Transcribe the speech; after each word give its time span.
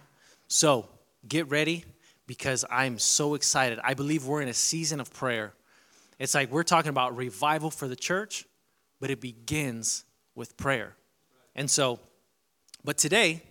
So, 0.49 0.89
get 1.29 1.49
ready 1.49 1.85
because 2.27 2.65
I'm 2.71 2.99
so 2.99 3.35
excited. 3.35 3.79
I 3.83 3.95
believe 3.95 4.27
we're 4.27 4.43
in 4.43 4.49
a 4.49 4.55
season 4.55 5.01
of 5.01 5.13
prayer. 5.13 5.55
It's 6.23 6.37
like 6.37 6.53
we're 6.53 6.63
talking 6.63 6.91
about 6.91 7.17
revival 7.17 7.69
for 7.69 7.89
the 7.89 7.97
church, 7.97 8.47
but 9.01 9.11
it 9.11 9.21
begins 9.21 10.05
with 10.37 10.57
prayer. 10.57 10.95
And 11.57 11.69
so, 11.69 11.99
but 12.85 12.97
today, 12.97 13.43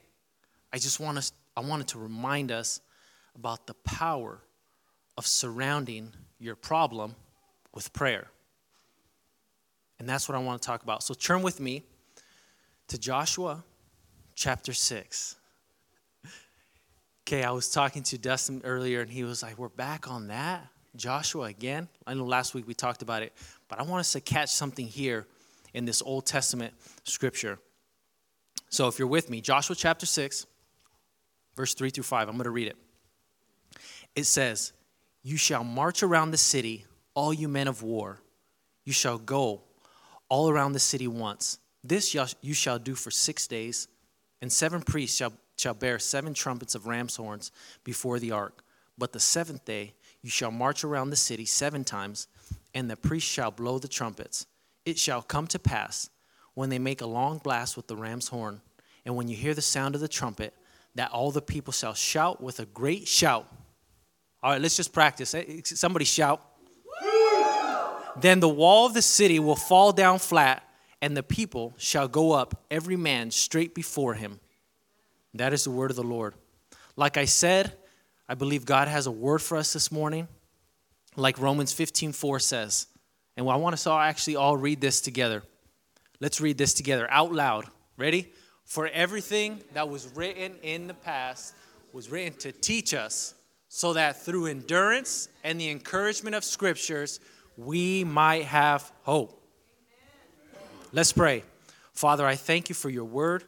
I 0.71 0.77
just 0.77 0.97
want 0.97 1.17
us, 1.17 1.33
I 1.57 1.59
wanted 1.59 1.89
to 1.89 1.99
remind 1.99 2.49
us 2.49 2.79
about 3.35 3.67
the 3.67 3.73
power 3.73 4.39
of 5.17 5.27
surrounding 5.27 6.13
your 6.39 6.55
problem 6.55 7.15
with 7.73 7.91
prayer. 7.91 8.27
And 9.99 10.07
that's 10.07 10.29
what 10.29 10.37
I 10.37 10.39
want 10.39 10.61
to 10.61 10.65
talk 10.65 10.81
about. 10.81 11.03
So 11.03 11.13
turn 11.13 11.41
with 11.41 11.59
me 11.59 11.83
to 12.87 12.97
Joshua 12.97 13.65
chapter 14.33 14.71
6. 14.71 15.35
Okay, 17.27 17.43
I 17.43 17.51
was 17.51 17.69
talking 17.69 18.03
to 18.03 18.17
Dustin 18.17 18.61
earlier, 18.63 18.99
and 19.01 19.09
he 19.09 19.23
was 19.23 19.43
like, 19.43 19.57
We're 19.57 19.69
back 19.69 20.09
on 20.09 20.27
that. 20.27 20.67
Joshua 20.95 21.43
again. 21.43 21.87
I 22.05 22.13
know 22.13 22.25
last 22.25 22.53
week 22.53 22.67
we 22.67 22.73
talked 22.73 23.01
about 23.01 23.23
it, 23.23 23.33
but 23.67 23.79
I 23.79 23.83
want 23.83 24.01
us 24.01 24.11
to 24.13 24.21
catch 24.21 24.49
something 24.49 24.85
here 24.85 25.27
in 25.73 25.85
this 25.85 26.01
Old 26.01 26.25
Testament 26.25 26.73
scripture. 27.03 27.59
So 28.69 28.87
if 28.87 28.99
you're 28.99 29.07
with 29.07 29.29
me, 29.29 29.41
Joshua 29.41 29.75
chapter 29.75 30.05
6, 30.05 30.45
verse 31.55 31.73
3 31.73 31.89
through 31.89 32.03
5, 32.03 32.27
I'm 32.27 32.35
going 32.35 32.45
to 32.45 32.51
read 32.51 32.67
it. 32.67 32.77
It 34.15 34.25
says, 34.25 34.73
You 35.23 35.37
shall 35.37 35.63
march 35.63 36.03
around 36.03 36.31
the 36.31 36.37
city, 36.37 36.85
all 37.13 37.33
you 37.33 37.47
men 37.47 37.67
of 37.67 37.83
war. 37.83 38.19
You 38.83 38.93
shall 38.93 39.17
go 39.17 39.61
all 40.29 40.49
around 40.49 40.73
the 40.73 40.79
city 40.79 41.07
once. 41.07 41.59
This 41.83 42.13
you 42.41 42.53
shall 42.53 42.79
do 42.79 42.95
for 42.95 43.11
six 43.11 43.47
days, 43.47 43.87
and 44.41 44.51
seven 44.51 44.81
priests 44.81 45.17
shall 45.17 45.33
shall 45.57 45.73
bear 45.75 45.99
seven 45.99 46.33
trumpets 46.33 46.73
of 46.73 46.87
ram's 46.87 47.15
horns 47.15 47.51
before 47.83 48.17
the 48.17 48.31
ark. 48.31 48.63
But 48.97 49.13
the 49.13 49.19
seventh 49.19 49.63
day 49.63 49.93
you 50.21 50.29
shall 50.29 50.51
march 50.51 50.83
around 50.83 51.09
the 51.09 51.15
city 51.15 51.45
seven 51.45 51.83
times, 51.83 52.27
and 52.73 52.89
the 52.89 52.95
priest 52.95 53.27
shall 53.27 53.51
blow 53.51 53.79
the 53.79 53.87
trumpets. 53.87 54.45
It 54.85 54.97
shall 54.97 55.21
come 55.21 55.47
to 55.47 55.59
pass 55.59 56.09
when 56.53 56.69
they 56.69 56.79
make 56.79 57.01
a 57.01 57.05
long 57.05 57.37
blast 57.37 57.75
with 57.75 57.87
the 57.87 57.95
ram's 57.95 58.27
horn, 58.27 58.61
and 59.05 59.15
when 59.15 59.27
you 59.27 59.35
hear 59.35 59.53
the 59.53 59.61
sound 59.61 59.95
of 59.95 60.01
the 60.01 60.07
trumpet, 60.07 60.53
that 60.95 61.11
all 61.11 61.31
the 61.31 61.41
people 61.41 61.73
shall 61.73 61.93
shout 61.93 62.41
with 62.41 62.59
a 62.59 62.65
great 62.65 63.07
shout. 63.07 63.47
All 64.43 64.51
right, 64.51 64.61
let's 64.61 64.75
just 64.75 64.93
practice. 64.93 65.33
Eh, 65.33 65.43
eh, 65.47 65.61
somebody 65.63 66.05
shout. 66.05 66.41
Then 68.19 68.39
the 68.39 68.49
wall 68.49 68.85
of 68.85 68.93
the 68.93 69.01
city 69.01 69.39
will 69.39 69.55
fall 69.55 69.93
down 69.93 70.19
flat, 70.19 70.63
and 71.01 71.15
the 71.15 71.23
people 71.23 71.73
shall 71.77 72.07
go 72.07 72.33
up, 72.33 72.65
every 72.69 72.97
man 72.97 73.31
straight 73.31 73.73
before 73.73 74.15
him. 74.15 74.39
That 75.33 75.53
is 75.53 75.63
the 75.63 75.71
word 75.71 75.91
of 75.91 75.95
the 75.95 76.03
Lord. 76.03 76.35
Like 76.95 77.17
I 77.17 77.25
said, 77.25 77.77
I 78.31 78.33
believe 78.33 78.65
God 78.65 78.87
has 78.87 79.07
a 79.07 79.11
word 79.11 79.41
for 79.41 79.57
us 79.57 79.73
this 79.73 79.91
morning, 79.91 80.25
like 81.17 81.37
Romans 81.37 81.73
15 81.73 82.13
4 82.13 82.39
says. 82.39 82.87
And 83.35 83.49
I 83.49 83.57
want 83.57 83.73
us 83.73 83.85
all 83.85 83.99
actually 83.99 84.37
all 84.37 84.55
read 84.55 84.79
this 84.79 85.01
together. 85.01 85.43
Let's 86.21 86.39
read 86.39 86.57
this 86.57 86.73
together 86.73 87.11
out 87.11 87.33
loud. 87.33 87.65
Ready? 87.97 88.31
For 88.63 88.87
everything 88.87 89.59
that 89.73 89.89
was 89.89 90.07
written 90.15 90.53
in 90.63 90.87
the 90.87 90.93
past 90.93 91.55
was 91.91 92.09
written 92.09 92.39
to 92.39 92.53
teach 92.53 92.93
us, 92.93 93.33
so 93.67 93.91
that 93.91 94.21
through 94.21 94.45
endurance 94.45 95.27
and 95.43 95.59
the 95.59 95.69
encouragement 95.69 96.33
of 96.33 96.45
scriptures, 96.45 97.19
we 97.57 98.05
might 98.05 98.45
have 98.45 98.93
hope. 99.03 99.45
Let's 100.93 101.11
pray. 101.11 101.43
Father, 101.91 102.25
I 102.25 102.37
thank 102.37 102.69
you 102.69 102.75
for 102.75 102.89
your 102.89 103.03
word. 103.03 103.43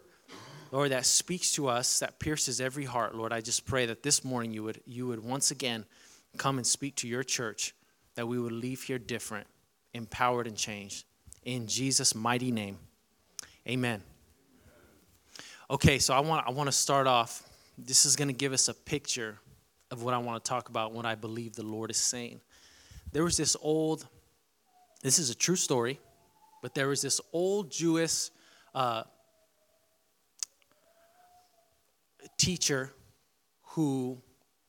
Lord, 0.73 0.89
that 0.89 1.05
speaks 1.05 1.51
to 1.51 1.67
us, 1.67 1.99
that 1.99 2.17
pierces 2.17 2.59
every 2.59 2.85
heart. 2.85 3.13
Lord, 3.13 3.31
I 3.31 3.41
just 3.41 3.63
pray 3.63 3.85
that 3.85 4.01
this 4.01 4.23
morning 4.23 4.51
you 4.51 4.63
would, 4.63 4.81
you 4.87 5.05
would 5.05 5.23
once 5.23 5.51
again 5.51 5.85
come 6.37 6.57
and 6.57 6.65
speak 6.65 6.95
to 6.95 7.07
your 7.07 7.21
church, 7.21 7.75
that 8.15 8.27
we 8.27 8.39
would 8.39 8.51
leave 8.51 8.81
here 8.81 8.97
different, 8.97 9.45
empowered, 9.93 10.47
and 10.47 10.57
changed. 10.57 11.05
In 11.43 11.67
Jesus' 11.67 12.15
mighty 12.15 12.51
name, 12.51 12.79
amen. 13.69 14.01
Okay, 15.69 15.99
so 15.99 16.11
I 16.11 16.21
want, 16.21 16.47
I 16.47 16.49
want 16.49 16.69
to 16.69 16.71
start 16.71 17.05
off. 17.05 17.47
This 17.77 18.07
is 18.07 18.15
going 18.15 18.29
to 18.29 18.33
give 18.33 18.51
us 18.51 18.67
a 18.67 18.73
picture 18.73 19.37
of 19.91 20.01
what 20.01 20.15
I 20.15 20.17
want 20.17 20.43
to 20.43 20.49
talk 20.49 20.69
about, 20.69 20.91
what 20.91 21.05
I 21.05 21.13
believe 21.13 21.53
the 21.53 21.61
Lord 21.61 21.91
is 21.91 21.97
saying. 21.97 22.41
There 23.11 23.23
was 23.23 23.37
this 23.37 23.55
old, 23.61 24.07
this 25.03 25.19
is 25.19 25.29
a 25.29 25.35
true 25.35 25.55
story, 25.55 25.99
but 26.63 26.73
there 26.73 26.87
was 26.87 27.03
this 27.03 27.21
old 27.31 27.69
Jewish 27.69 28.31
uh, 28.73 29.03
teacher 32.43 32.93
who 33.61 34.21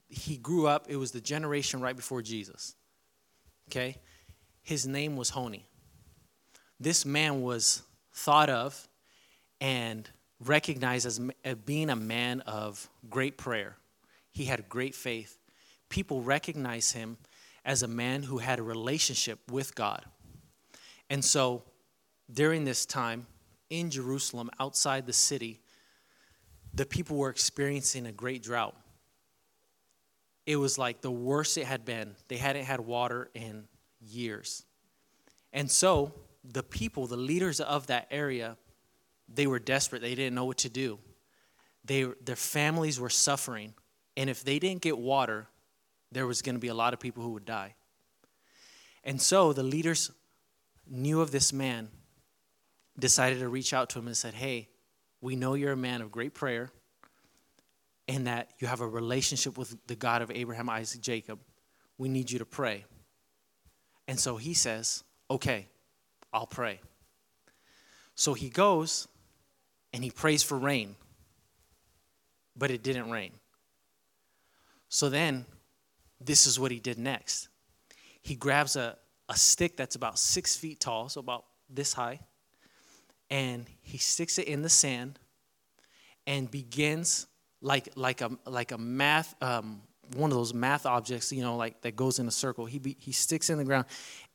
he 0.08 0.36
grew 0.36 0.66
up, 0.66 0.86
it 0.88 0.96
was 0.96 1.10
the 1.10 1.20
generation 1.20 1.80
right 1.80 1.96
before 1.96 2.22
Jesus. 2.22 2.76
Okay? 3.68 3.96
His 4.62 4.86
name 4.86 5.16
was 5.16 5.30
Honi. 5.30 5.66
This 6.78 7.04
man 7.04 7.42
was 7.42 7.82
thought 8.12 8.48
of 8.48 8.88
and 9.60 10.08
recognized 10.40 11.06
as, 11.06 11.20
being 11.64 11.90
a 11.90 11.96
man 11.96 12.40
of 12.42 12.88
great 13.10 13.38
prayer. 13.38 13.76
He 14.30 14.44
had 14.44 14.68
great 14.68 14.94
faith. 14.94 15.38
People 15.88 16.22
recognize 16.22 16.92
him 16.92 17.18
as 17.64 17.82
a 17.82 17.88
man 17.88 18.22
who 18.22 18.38
had 18.38 18.58
a 18.58 18.62
relationship 18.62 19.38
with 19.50 19.74
God. 19.74 20.04
And 21.10 21.24
so 21.24 21.62
during 22.32 22.64
this 22.64 22.86
time 22.86 23.26
in 23.70 23.90
Jerusalem, 23.90 24.50
outside 24.60 25.06
the 25.06 25.12
city, 25.12 25.60
the 26.74 26.86
people 26.86 27.16
were 27.16 27.30
experiencing 27.30 28.06
a 28.06 28.12
great 28.12 28.42
drought. 28.42 28.76
It 30.46 30.56
was 30.56 30.76
like 30.76 31.00
the 31.00 31.10
worst 31.10 31.56
it 31.56 31.64
had 31.64 31.84
been. 31.84 32.16
They 32.28 32.36
hadn't 32.36 32.64
had 32.64 32.80
water 32.80 33.30
in 33.34 33.64
years. 34.00 34.64
And 35.52 35.70
so 35.70 36.12
the 36.44 36.62
people, 36.62 37.06
the 37.06 37.16
leaders 37.16 37.60
of 37.60 37.86
that 37.86 38.08
area, 38.10 38.56
they 39.32 39.46
were 39.46 39.58
desperate. 39.58 40.02
They 40.02 40.14
didn't 40.14 40.34
know 40.34 40.44
what 40.44 40.58
to 40.58 40.68
do. 40.68 40.98
They, 41.84 42.04
their 42.24 42.36
families 42.36 43.00
were 43.00 43.10
suffering. 43.10 43.74
And 44.16 44.28
if 44.28 44.44
they 44.44 44.58
didn't 44.58 44.82
get 44.82 44.98
water, 44.98 45.46
there 46.12 46.26
was 46.26 46.42
going 46.42 46.56
to 46.56 46.60
be 46.60 46.68
a 46.68 46.74
lot 46.74 46.92
of 46.92 47.00
people 47.00 47.22
who 47.22 47.30
would 47.30 47.46
die. 47.46 47.74
And 49.02 49.20
so 49.20 49.52
the 49.52 49.62
leaders 49.62 50.10
knew 50.88 51.20
of 51.20 51.30
this 51.30 51.52
man, 51.52 51.88
decided 52.98 53.40
to 53.40 53.48
reach 53.48 53.72
out 53.72 53.90
to 53.90 53.98
him 53.98 54.06
and 54.06 54.16
said, 54.16 54.34
Hey, 54.34 54.68
we 55.24 55.36
know 55.36 55.54
you're 55.54 55.72
a 55.72 55.76
man 55.76 56.02
of 56.02 56.12
great 56.12 56.34
prayer 56.34 56.68
and 58.08 58.26
that 58.26 58.50
you 58.58 58.68
have 58.68 58.82
a 58.82 58.86
relationship 58.86 59.56
with 59.56 59.74
the 59.86 59.96
God 59.96 60.20
of 60.20 60.30
Abraham, 60.30 60.68
Isaac, 60.68 61.00
Jacob. 61.00 61.38
We 61.96 62.10
need 62.10 62.30
you 62.30 62.40
to 62.40 62.44
pray. 62.44 62.84
And 64.06 64.20
so 64.20 64.36
he 64.36 64.52
says, 64.52 65.02
Okay, 65.30 65.66
I'll 66.30 66.46
pray. 66.46 66.78
So 68.14 68.34
he 68.34 68.50
goes 68.50 69.08
and 69.94 70.04
he 70.04 70.10
prays 70.10 70.42
for 70.42 70.58
rain, 70.58 70.94
but 72.54 72.70
it 72.70 72.82
didn't 72.82 73.10
rain. 73.10 73.32
So 74.90 75.08
then, 75.08 75.46
this 76.20 76.46
is 76.46 76.60
what 76.60 76.70
he 76.70 76.80
did 76.80 76.98
next. 76.98 77.48
He 78.20 78.34
grabs 78.34 78.76
a, 78.76 78.98
a 79.30 79.36
stick 79.36 79.74
that's 79.74 79.96
about 79.96 80.18
six 80.18 80.54
feet 80.54 80.80
tall, 80.80 81.08
so 81.08 81.20
about 81.20 81.46
this 81.70 81.94
high, 81.94 82.20
and 83.30 83.66
he 83.82 83.98
sticks 83.98 84.38
it 84.38 84.46
in 84.46 84.62
the 84.62 84.68
sand 84.68 85.18
and 86.26 86.50
begins 86.50 87.26
like 87.60 87.88
like 87.96 88.20
a 88.20 88.30
like 88.46 88.72
a 88.72 88.78
math 88.78 89.34
um, 89.42 89.82
one 90.16 90.30
of 90.30 90.36
those 90.36 90.54
math 90.54 90.86
objects, 90.86 91.32
you 91.32 91.42
know, 91.42 91.56
like 91.56 91.80
that 91.82 91.96
goes 91.96 92.18
in 92.18 92.28
a 92.28 92.30
circle. 92.30 92.66
He, 92.66 92.78
be, 92.78 92.96
he 92.98 93.12
sticks 93.12 93.50
in 93.50 93.58
the 93.58 93.64
ground 93.64 93.86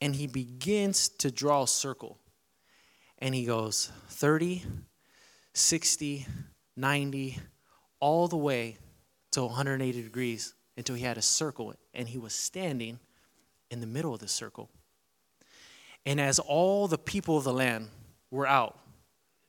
and 0.01 0.15
he 0.15 0.27
begins 0.27 1.09
to 1.09 1.31
draw 1.31 1.63
a 1.63 1.67
circle. 1.67 2.17
And 3.19 3.35
he 3.35 3.45
goes 3.45 3.91
30, 4.09 4.63
60, 5.53 6.25
90, 6.75 7.37
all 7.99 8.27
the 8.27 8.37
way 8.37 8.77
to 9.31 9.43
180 9.43 10.01
degrees 10.01 10.53
until 10.77 10.95
he 10.95 11.03
had 11.03 11.17
a 11.17 11.21
circle 11.21 11.73
and 11.93 12.07
he 12.07 12.17
was 12.17 12.33
standing 12.33 12.99
in 13.69 13.81
the 13.81 13.87
middle 13.87 14.13
of 14.13 14.19
the 14.19 14.27
circle. 14.27 14.69
And 16.05 16.19
as 16.19 16.39
all 16.39 16.87
the 16.87 16.97
people 16.97 17.37
of 17.37 17.43
the 17.43 17.53
land 17.53 17.89
were 18.31 18.47
out, 18.47 18.79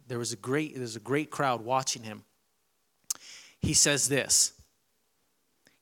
there 0.07 0.19
was 0.19 0.33
a 0.33 0.37
great, 0.37 0.75
there 0.75 0.83
was 0.83 0.97
a 0.97 1.01
great 1.01 1.31
crowd 1.31 1.63
watching 1.63 2.03
him. 2.03 2.25
He 3.61 3.75
says 3.75 4.09
this. 4.09 4.53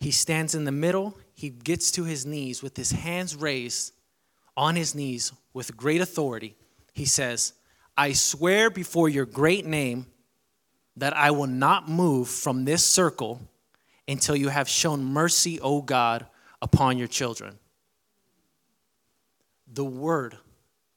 He 0.00 0.11
stands 0.11 0.55
in 0.55 0.65
the 0.65 0.73
middle, 0.73 1.19
he 1.35 1.50
gets 1.50 1.91
to 1.93 2.05
his 2.05 2.27
knees 2.27 2.62
with 2.62 2.77
his 2.77 2.93
hands 2.93 3.35
raised 3.35 3.93
on 4.56 4.77
his 4.77 4.95
knees 4.95 5.33
with 5.53 5.77
great 5.77 6.00
authority. 6.00 6.56
He 6.93 7.05
says, 7.05 7.53
I 7.97 8.12
swear 8.12 8.71
before 8.71 9.09
your 9.09 9.25
great 9.25 9.67
name 9.67 10.06
that 10.97 11.17
I 11.17 11.31
will 11.31 11.47
not 11.47 11.89
move 11.89 12.29
from 12.29 12.65
this 12.65 12.85
circle 12.85 13.41
until 14.06 14.35
you 14.35 14.49
have 14.49 14.69
shown 14.69 15.05
mercy, 15.05 15.61
O 15.61 15.81
God, 15.81 16.27
upon 16.61 16.99
your 16.99 17.06
children. 17.06 17.59
The 19.73 19.85
word 19.85 20.39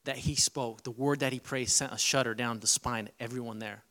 that 0.04 0.18
he 0.18 0.34
spoke, 0.34 0.82
the 0.82 0.90
word 0.90 1.20
that 1.20 1.32
he 1.32 1.38
prayed, 1.38 1.68
sent 1.68 1.92
a 1.92 1.98
shudder 1.98 2.34
down 2.34 2.60
the 2.60 2.66
spine 2.66 3.06
of 3.06 3.12
everyone 3.20 3.58
there. 3.58 3.82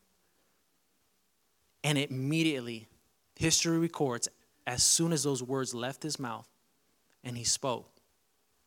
And 1.84 1.98
immediately, 1.98 2.88
history 3.36 3.80
records, 3.80 4.28
as 4.68 4.84
soon 4.84 5.14
as 5.14 5.24
those 5.24 5.42
words 5.42 5.74
left 5.74 6.04
his 6.04 6.20
mouth 6.20 6.48
and 7.24 7.38
he 7.38 7.44
spoke, 7.44 7.90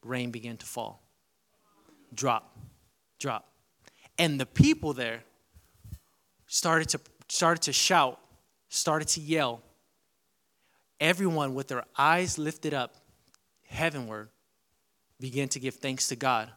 rain 0.02 0.30
began 0.30 0.56
to 0.56 0.66
fall. 0.66 1.02
Drop, 2.14 2.56
drop. 3.18 3.48
And 4.18 4.40
the 4.40 4.46
people 4.46 4.92
there 4.92 5.22
started 6.46 6.88
to, 6.90 7.00
started 7.28 7.62
to 7.62 7.72
shout, 7.72 8.18
started 8.68 9.08
to 9.08 9.20
yell. 9.20 9.62
Everyone 11.00 11.54
with 11.54 11.68
their 11.68 11.84
eyes 11.96 12.38
lifted 12.38 12.72
up 12.72 12.94
heavenward 13.66 14.28
began 15.20 15.48
to 15.48 15.60
give 15.60 15.74
thanks 15.74 16.08
to 16.08 16.16
God 16.16 16.50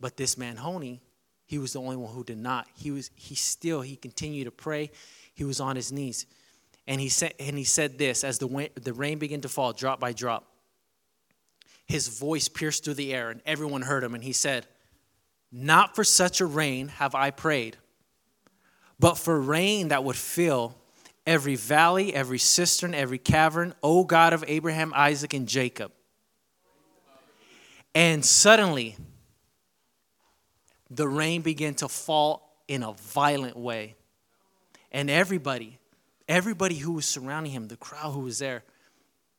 but 0.00 0.16
this 0.16 0.38
man 0.38 0.56
Honi, 0.56 1.02
he 1.46 1.58
was 1.58 1.72
the 1.72 1.80
only 1.80 1.96
one 1.96 2.14
who 2.14 2.24
did 2.24 2.38
not. 2.38 2.66
He 2.74 2.90
was 2.90 3.10
he 3.14 3.34
still 3.34 3.80
he 3.80 3.96
continued 3.96 4.44
to 4.44 4.50
pray. 4.50 4.90
He 5.34 5.44
was 5.44 5.60
on 5.60 5.76
his 5.76 5.92
knees. 5.92 6.26
And 6.86 7.00
he 7.00 7.08
said 7.08 7.34
and 7.38 7.58
he 7.58 7.64
said 7.64 7.98
this 7.98 8.24
as 8.24 8.38
the 8.38 8.70
the 8.80 8.92
rain 8.92 9.18
began 9.18 9.40
to 9.42 9.48
fall 9.48 9.72
drop 9.72 10.00
by 10.00 10.12
drop. 10.12 10.46
His 11.86 12.06
voice 12.06 12.48
pierced 12.48 12.84
through 12.84 12.94
the 12.94 13.12
air 13.12 13.30
and 13.30 13.42
everyone 13.44 13.82
heard 13.82 14.04
him 14.04 14.14
and 14.14 14.24
he 14.24 14.32
said, 14.32 14.66
"Not 15.52 15.94
for 15.94 16.04
such 16.04 16.40
a 16.40 16.46
rain 16.46 16.88
have 16.88 17.14
I 17.14 17.30
prayed, 17.30 17.76
but 18.98 19.18
for 19.18 19.40
rain 19.40 19.88
that 19.88 20.04
would 20.04 20.16
fill 20.16 20.76
every 21.26 21.56
valley, 21.56 22.14
every 22.14 22.38
cistern, 22.38 22.94
every 22.94 23.18
cavern, 23.18 23.74
O 23.82 24.04
God 24.04 24.32
of 24.32 24.44
Abraham, 24.46 24.92
Isaac 24.94 25.34
and 25.34 25.48
Jacob." 25.48 25.92
And 27.92 28.24
suddenly 28.24 28.96
the 30.90 31.08
rain 31.08 31.42
began 31.42 31.74
to 31.74 31.88
fall 31.88 32.56
in 32.66 32.82
a 32.82 32.92
violent 32.92 33.56
way. 33.56 33.94
And 34.92 35.08
everybody, 35.08 35.78
everybody 36.28 36.76
who 36.76 36.92
was 36.92 37.06
surrounding 37.06 37.52
him, 37.52 37.68
the 37.68 37.76
crowd 37.76 38.12
who 38.12 38.20
was 38.20 38.40
there, 38.40 38.64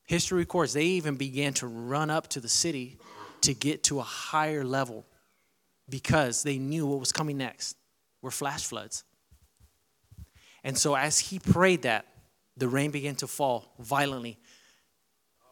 history 0.06 0.40
records 0.40 0.74
they 0.74 0.86
even 0.86 1.16
began 1.16 1.54
to 1.56 1.68
run 1.68 2.10
up 2.10 2.28
to 2.30 2.40
the 2.40 2.50
city 2.50 2.98
to 3.42 3.54
get 3.54 3.84
to 3.84 4.00
a 4.00 4.04
higher 4.04 4.64
level 4.64 5.06
because 5.90 6.44
they 6.44 6.58
knew 6.58 6.88
what 6.88 7.00
was 7.00 7.12
coming 7.12 7.38
next 7.38 7.76
were 8.22 8.32
flash 8.32 8.66
floods. 8.66 9.04
And 10.64 10.78
so 10.78 10.96
as 10.96 11.20
he 11.20 11.40
prayed 11.40 11.82
that, 11.84 12.06
the 12.56 12.68
rain 12.68 12.92
began 12.92 13.16
to 13.16 13.28
fall 13.28 13.74
violently. 13.80 14.38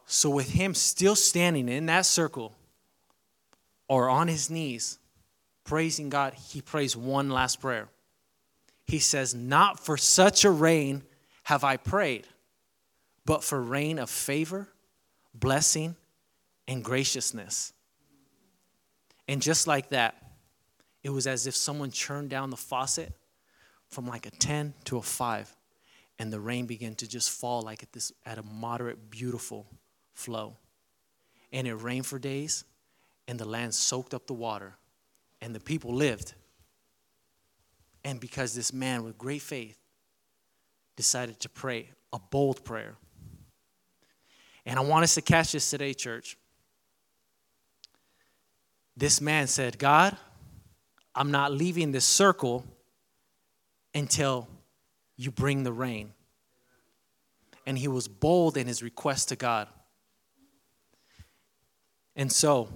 So 0.06 0.30
with 0.30 0.50
him 0.50 0.74
still 0.74 1.16
standing 1.16 1.68
in 1.68 1.86
that 1.86 2.06
circle 2.06 2.54
or 3.88 4.08
on 4.08 4.28
his 4.28 4.50
knees, 4.50 4.98
praising 5.70 6.08
God, 6.08 6.34
he 6.34 6.60
prays 6.60 6.96
one 6.96 7.30
last 7.30 7.60
prayer. 7.60 7.86
He 8.88 8.98
says, 8.98 9.36
Not 9.36 9.78
for 9.78 9.96
such 9.96 10.44
a 10.44 10.50
rain 10.50 11.04
have 11.44 11.62
I 11.62 11.76
prayed, 11.76 12.26
but 13.24 13.44
for 13.44 13.62
rain 13.62 14.00
of 14.00 14.10
favor, 14.10 14.66
blessing, 15.32 15.94
and 16.66 16.82
graciousness. 16.82 17.72
And 19.28 19.40
just 19.40 19.68
like 19.68 19.90
that, 19.90 20.16
it 21.04 21.10
was 21.10 21.28
as 21.28 21.46
if 21.46 21.54
someone 21.54 21.92
churned 21.92 22.30
down 22.30 22.50
the 22.50 22.56
faucet 22.56 23.12
from 23.86 24.08
like 24.08 24.26
a 24.26 24.30
10 24.32 24.74
to 24.86 24.96
a 24.96 25.02
5, 25.02 25.56
and 26.18 26.32
the 26.32 26.40
rain 26.40 26.66
began 26.66 26.96
to 26.96 27.06
just 27.06 27.30
fall 27.30 27.62
like 27.62 27.84
at 27.84 27.92
this 27.92 28.10
at 28.26 28.38
a 28.38 28.42
moderate, 28.42 29.08
beautiful 29.08 29.68
flow. 30.14 30.56
And 31.52 31.68
it 31.68 31.74
rained 31.74 32.06
for 32.06 32.18
days, 32.18 32.64
and 33.28 33.38
the 33.38 33.48
land 33.48 33.72
soaked 33.72 34.14
up 34.14 34.26
the 34.26 34.34
water 34.34 34.74
and 35.40 35.54
the 35.54 35.60
people 35.60 35.94
lived. 35.94 36.34
And 38.04 38.20
because 38.20 38.54
this 38.54 38.72
man 38.72 39.04
with 39.04 39.18
great 39.18 39.42
faith 39.42 39.78
decided 40.96 41.40
to 41.40 41.48
pray 41.48 41.90
a 42.12 42.18
bold 42.18 42.64
prayer. 42.64 42.96
And 44.66 44.78
I 44.78 44.82
want 44.82 45.04
us 45.04 45.14
to 45.14 45.22
catch 45.22 45.52
this 45.52 45.68
today, 45.70 45.94
church. 45.94 46.36
This 48.96 49.20
man 49.20 49.46
said, 49.46 49.78
God, 49.78 50.16
I'm 51.14 51.30
not 51.30 51.52
leaving 51.52 51.92
this 51.92 52.04
circle 52.04 52.64
until 53.94 54.48
you 55.16 55.30
bring 55.30 55.62
the 55.64 55.72
rain. 55.72 56.12
And 57.66 57.78
he 57.78 57.88
was 57.88 58.08
bold 58.08 58.56
in 58.56 58.66
his 58.66 58.82
request 58.82 59.28
to 59.30 59.36
God. 59.36 59.68
And 62.16 62.30
so, 62.30 62.68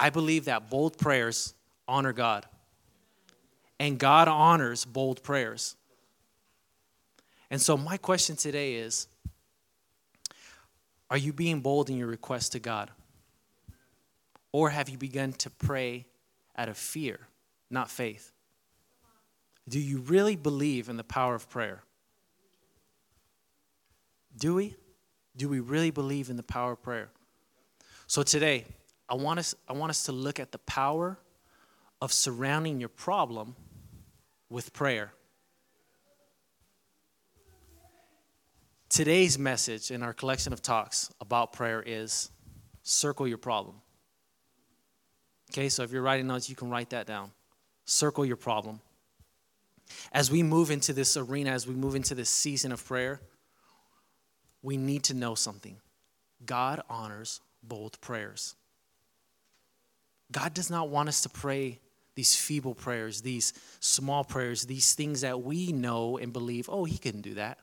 I 0.00 0.08
believe 0.08 0.46
that 0.46 0.70
bold 0.70 0.96
prayers 0.96 1.52
honor 1.86 2.14
God. 2.14 2.46
And 3.78 3.98
God 3.98 4.28
honors 4.28 4.86
bold 4.86 5.22
prayers. 5.22 5.76
And 7.50 7.60
so, 7.60 7.76
my 7.76 7.98
question 7.98 8.34
today 8.34 8.76
is 8.76 9.08
Are 11.10 11.18
you 11.18 11.34
being 11.34 11.60
bold 11.60 11.90
in 11.90 11.98
your 11.98 12.06
request 12.06 12.52
to 12.52 12.58
God? 12.58 12.90
Or 14.52 14.70
have 14.70 14.88
you 14.88 14.96
begun 14.96 15.32
to 15.34 15.50
pray 15.50 16.06
out 16.56 16.70
of 16.70 16.78
fear, 16.78 17.20
not 17.70 17.90
faith? 17.90 18.32
Do 19.68 19.78
you 19.78 19.98
really 19.98 20.34
believe 20.34 20.88
in 20.88 20.96
the 20.96 21.04
power 21.04 21.34
of 21.34 21.48
prayer? 21.50 21.82
Do 24.38 24.54
we? 24.54 24.76
Do 25.36 25.48
we 25.48 25.60
really 25.60 25.90
believe 25.90 26.30
in 26.30 26.36
the 26.36 26.42
power 26.42 26.72
of 26.72 26.82
prayer? 26.82 27.10
So 28.06 28.22
today, 28.22 28.64
I 29.10 29.14
want 29.14 29.40
us, 29.40 29.56
I 29.68 29.72
want 29.72 29.90
us 29.90 30.04
to 30.04 30.12
look 30.12 30.38
at 30.38 30.52
the 30.52 30.58
power 30.58 31.18
of 32.00 32.12
surrounding 32.12 32.78
your 32.78 32.88
problem 32.88 33.56
with 34.48 34.72
prayer. 34.72 35.12
Today's 38.88 39.38
message 39.38 39.90
in 39.90 40.02
our 40.02 40.12
collection 40.12 40.52
of 40.52 40.62
talks 40.62 41.10
about 41.20 41.52
prayer 41.52 41.82
is 41.84 42.30
circle 42.82 43.26
your 43.26 43.38
problem. 43.38 43.76
Okay, 45.52 45.68
so 45.68 45.82
if 45.82 45.90
you're 45.90 46.02
writing 46.02 46.28
notes, 46.28 46.48
you 46.48 46.54
can 46.54 46.70
write 46.70 46.90
that 46.90 47.06
down. 47.06 47.32
Circle 47.84 48.24
your 48.24 48.36
problem. 48.36 48.80
As 50.12 50.30
we 50.30 50.44
move 50.44 50.70
into 50.70 50.92
this 50.92 51.16
arena, 51.16 51.50
as 51.50 51.66
we 51.66 51.74
move 51.74 51.96
into 51.96 52.14
this 52.14 52.30
season 52.30 52.70
of 52.70 52.84
prayer, 52.84 53.20
we 54.62 54.76
need 54.76 55.02
to 55.04 55.14
know 55.14 55.34
something 55.34 55.76
God 56.44 56.82
honors 56.88 57.40
bold 57.62 58.00
prayers. 58.00 58.54
God 60.32 60.54
does 60.54 60.70
not 60.70 60.88
want 60.88 61.08
us 61.08 61.22
to 61.22 61.28
pray 61.28 61.80
these 62.14 62.36
feeble 62.36 62.74
prayers, 62.74 63.22
these 63.22 63.52
small 63.80 64.24
prayers, 64.24 64.64
these 64.64 64.94
things 64.94 65.22
that 65.22 65.42
we 65.42 65.72
know 65.72 66.18
and 66.18 66.32
believe, 66.32 66.68
oh, 66.70 66.84
He 66.84 66.98
couldn't 66.98 67.22
do 67.22 67.34
that. 67.34 67.58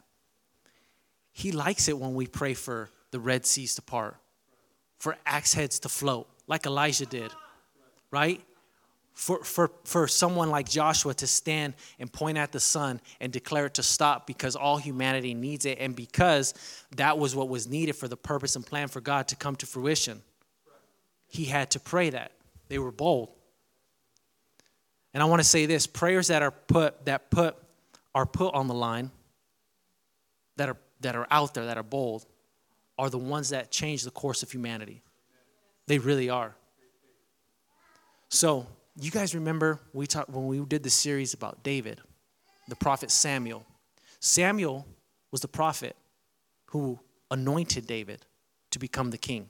He 1.31 1.51
likes 1.51 1.87
it 1.87 1.97
when 1.97 2.15
we 2.15 2.25
pray 2.25 2.53
for 2.55 2.89
the 3.11 3.19
Red 3.19 3.45
Seas 3.45 3.75
to 3.75 3.81
part, 3.81 4.17
for 4.97 5.15
axe 5.25 5.53
heads 5.53 5.79
to 5.79 5.89
float, 5.89 6.27
like 6.47 6.65
Elijah 6.65 7.05
did, 7.05 7.31
right? 8.09 8.41
For, 9.13 9.43
for, 9.43 9.71
for 9.83 10.07
someone 10.07 10.49
like 10.49 10.67
Joshua 10.69 11.13
to 11.15 11.27
stand 11.27 11.73
and 11.99 12.11
point 12.11 12.37
at 12.37 12.51
the 12.51 12.59
sun 12.59 13.01
and 13.19 13.31
declare 13.31 13.67
it 13.67 13.75
to 13.75 13.83
stop 13.83 14.27
because 14.27 14.55
all 14.55 14.77
humanity 14.77 15.33
needs 15.33 15.65
it 15.65 15.77
and 15.79 15.95
because 15.95 16.53
that 16.95 17.17
was 17.17 17.35
what 17.35 17.49
was 17.49 17.67
needed 17.67 17.95
for 17.95 18.07
the 18.07 18.17
purpose 18.17 18.55
and 18.55 18.65
plan 18.65 18.87
for 18.87 19.01
God 19.01 19.27
to 19.29 19.35
come 19.35 19.55
to 19.57 19.65
fruition. 19.65 20.21
He 21.27 21.45
had 21.45 21.71
to 21.71 21.79
pray 21.79 22.09
that. 22.11 22.31
They 22.67 22.79
were 22.79 22.91
bold. 22.91 23.29
And 25.13 25.23
I 25.23 25.25
want 25.25 25.39
to 25.39 25.47
say 25.47 25.65
this, 25.65 25.87
prayers 25.87 26.27
that 26.27 26.41
are 26.41 26.51
put 26.51 27.05
that 27.05 27.31
put 27.31 27.55
are 28.13 28.25
put 28.25 28.53
on 28.53 28.67
the 28.67 28.73
line 28.73 29.11
that 30.57 30.69
are 30.69 30.77
that 31.01 31.15
are 31.15 31.27
out 31.31 31.53
there 31.53 31.65
that 31.65 31.77
are 31.77 31.83
bold 31.83 32.25
are 32.97 33.09
the 33.09 33.17
ones 33.17 33.49
that 33.49 33.71
change 33.71 34.03
the 34.03 34.11
course 34.11 34.43
of 34.43 34.51
humanity. 34.51 35.01
They 35.87 35.99
really 35.99 36.29
are. 36.29 36.55
So, 38.29 38.67
you 38.99 39.11
guys 39.11 39.33
remember 39.35 39.79
we 39.93 40.07
talked 40.07 40.29
when 40.29 40.47
we 40.47 40.59
did 40.65 40.83
the 40.83 40.89
series 40.89 41.33
about 41.33 41.63
David, 41.63 42.01
the 42.67 42.75
prophet 42.75 43.11
Samuel. 43.11 43.65
Samuel 44.19 44.85
was 45.31 45.41
the 45.41 45.47
prophet 45.47 45.95
who 46.67 46.99
anointed 47.31 47.87
David 47.87 48.25
to 48.71 48.79
become 48.79 49.11
the 49.11 49.17
king. 49.17 49.49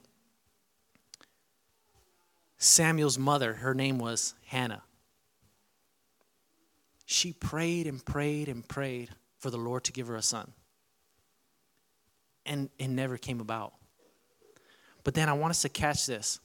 Samuel's 2.57 3.19
mother, 3.19 3.53
her 3.53 3.73
name 3.73 3.99
was 3.99 4.33
Hannah. 4.45 4.83
She 7.05 7.31
prayed 7.31 7.87
and 7.87 8.03
prayed 8.03 8.49
and 8.49 8.67
prayed 8.67 9.09
for 9.37 9.49
the 9.49 9.57
Lord 9.57 9.83
to 9.85 9.91
give 9.91 10.07
her 10.07 10.15
a 10.15 10.21
son. 10.21 10.51
And 12.45 12.69
it 12.79 12.87
never 12.89 13.17
came 13.17 13.39
about. 13.39 13.73
But 15.03 15.13
then 15.13 15.29
I 15.29 15.33
want 15.33 15.51
us 15.51 15.61
to 15.61 15.69
catch 15.69 16.05
this. 16.05 16.39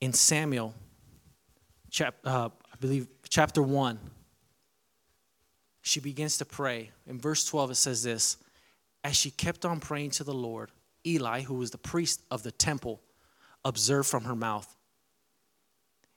In 0.00 0.12
Samuel, 0.12 0.74
chap, 1.90 2.16
uh, 2.24 2.50
I 2.72 2.76
believe 2.78 3.08
chapter 3.28 3.62
1, 3.62 3.98
she 5.82 6.00
begins 6.00 6.38
to 6.38 6.44
pray. 6.44 6.90
In 7.06 7.18
verse 7.18 7.44
12, 7.44 7.70
it 7.70 7.74
says 7.76 8.02
this 8.02 8.36
As 9.02 9.16
she 9.16 9.30
kept 9.30 9.64
on 9.64 9.80
praying 9.80 10.10
to 10.10 10.24
the 10.24 10.34
Lord, 10.34 10.70
Eli, 11.06 11.42
who 11.42 11.54
was 11.54 11.70
the 11.70 11.78
priest 11.78 12.22
of 12.30 12.42
the 12.42 12.52
temple, 12.52 13.00
observed 13.64 14.08
from 14.08 14.24
her 14.24 14.36
mouth. 14.36 14.76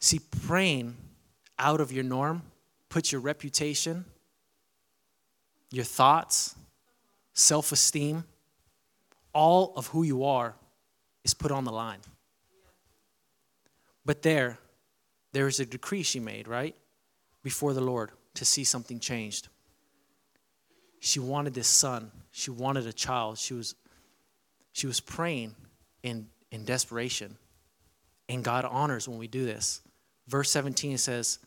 See, 0.00 0.20
praying 0.46 0.96
out 1.58 1.80
of 1.80 1.92
your 1.92 2.04
norm 2.04 2.42
puts 2.88 3.12
your 3.12 3.20
reputation, 3.20 4.06
your 5.70 5.84
thoughts, 5.84 6.54
self 7.34 7.70
esteem, 7.70 8.24
all 9.32 9.72
of 9.76 9.88
who 9.88 10.02
you 10.02 10.24
are 10.24 10.54
is 11.22 11.34
put 11.34 11.52
on 11.52 11.64
the 11.64 11.70
line. 11.70 12.00
But 14.04 14.22
there, 14.22 14.58
there 15.32 15.46
is 15.46 15.60
a 15.60 15.66
decree 15.66 16.02
she 16.02 16.18
made, 16.18 16.48
right? 16.48 16.74
Before 17.42 17.74
the 17.74 17.80
Lord 17.80 18.10
to 18.34 18.44
see 18.44 18.64
something 18.64 18.98
changed. 18.98 19.48
She 20.98 21.20
wanted 21.20 21.54
this 21.54 21.68
son. 21.68 22.10
She 22.30 22.50
wanted 22.50 22.86
a 22.86 22.92
child. 22.92 23.38
She 23.38 23.54
was, 23.54 23.74
she 24.72 24.86
was 24.86 25.00
praying 25.00 25.54
in, 26.02 26.26
in 26.50 26.64
desperation. 26.64 27.36
And 28.28 28.42
God 28.42 28.64
honors 28.64 29.08
when 29.08 29.18
we 29.18 29.28
do 29.28 29.44
this. 29.44 29.80
Verse 30.30 30.48
17 30.50 30.96
says, 30.96 31.40